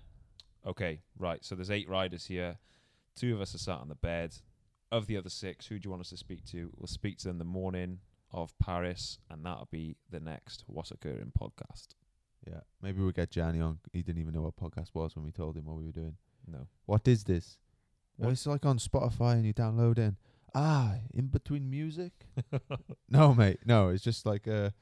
Okay, 0.66 1.02
right. 1.18 1.44
So 1.44 1.56
there's 1.56 1.72
eight 1.72 1.90
riders 1.90 2.26
here. 2.28 2.58
Two 3.16 3.34
of 3.36 3.42
us 3.42 3.54
are 3.54 3.58
sat 3.58 3.80
on 3.80 3.90
the 3.90 3.96
bed. 3.96 4.36
Of 4.92 5.08
the 5.08 5.18
other 5.18 5.30
six, 5.30 5.68
who 5.68 5.78
do 5.80 5.88
you 5.88 5.90
want 5.90 6.02
us 6.02 6.10
to 6.12 6.18
speak 6.18 6.46
to? 6.52 6.70
We'll 6.78 6.88
speak 6.88 7.18
to 7.18 7.24
them 7.28 7.36
in 7.36 7.40
the 7.40 7.44
morning 7.46 8.00
of 8.34 8.58
Paris, 8.60 9.20
and 9.30 9.46
that'll 9.46 9.68
be 9.72 9.96
the 10.10 10.20
next 10.20 10.64
What's 10.68 10.92
Occurring 10.92 11.32
podcast. 11.40 11.90
Yeah, 12.48 12.62
maybe 12.82 13.02
we'll 13.02 13.12
get 13.12 13.32
Johnny 13.32 13.62
on. 13.62 13.80
He 13.92 14.02
didn't 14.02 14.22
even 14.22 14.34
know 14.34 14.42
what 14.42 14.58
podcast 14.58 14.90
was 14.94 15.16
when 15.16 15.24
we 15.24 15.32
told 15.32 15.56
him 15.56 15.66
what 15.66 15.78
we 15.78 15.86
were 15.86 15.92
doing. 15.92 16.18
No. 16.48 16.68
What 16.86 17.08
is 17.08 17.24
this? 17.24 17.58
What? 18.18 18.26
Well, 18.26 18.34
it's 18.34 18.46
like 18.46 18.66
on 18.66 18.80
Spotify 18.80 19.34
and 19.34 19.46
you 19.46 19.54
download 19.54 19.98
in. 19.98 20.04
And, 20.04 20.18
ah, 20.56 20.96
in 21.14 21.28
between 21.28 21.70
music? 21.70 22.12
no, 23.10 23.34
mate. 23.34 23.60
No, 23.66 23.90
it's 23.90 24.04
just 24.04 24.26
like 24.26 24.48
a 24.48 24.74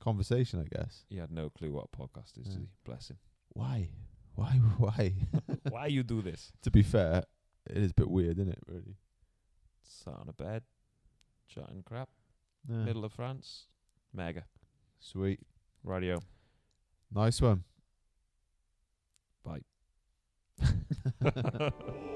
conversation, 0.00 0.60
I 0.60 0.76
guess. 0.76 1.04
He 1.08 1.18
had 1.18 1.30
no 1.30 1.50
clue 1.50 1.72
what 1.72 1.86
a 1.92 1.96
podcast 1.96 2.38
is, 2.40 2.48
yeah. 2.54 2.66
Bless 2.84 3.10
him. 3.10 3.18
Why? 3.50 3.90
Why? 4.34 4.60
Why? 4.78 5.12
why 5.68 5.86
you 5.86 6.02
do 6.02 6.22
this? 6.22 6.52
To 6.62 6.70
be 6.70 6.82
fair, 6.82 7.24
it 7.68 7.76
is 7.76 7.90
a 7.92 7.94
bit 7.94 8.10
weird, 8.10 8.38
isn't 8.38 8.52
it, 8.52 8.62
really? 8.66 8.96
Sat 9.82 10.14
on 10.14 10.28
a 10.28 10.32
bed, 10.32 10.62
chatting 11.48 11.82
crap. 11.84 12.08
Yeah. 12.68 12.76
middle 12.84 13.04
of 13.04 13.12
France. 13.12 13.66
Mega. 14.12 14.44
Sweet. 15.00 15.40
Radio. 15.84 16.20
Nice 17.14 17.40
one. 17.40 17.64
Bye. 19.44 19.60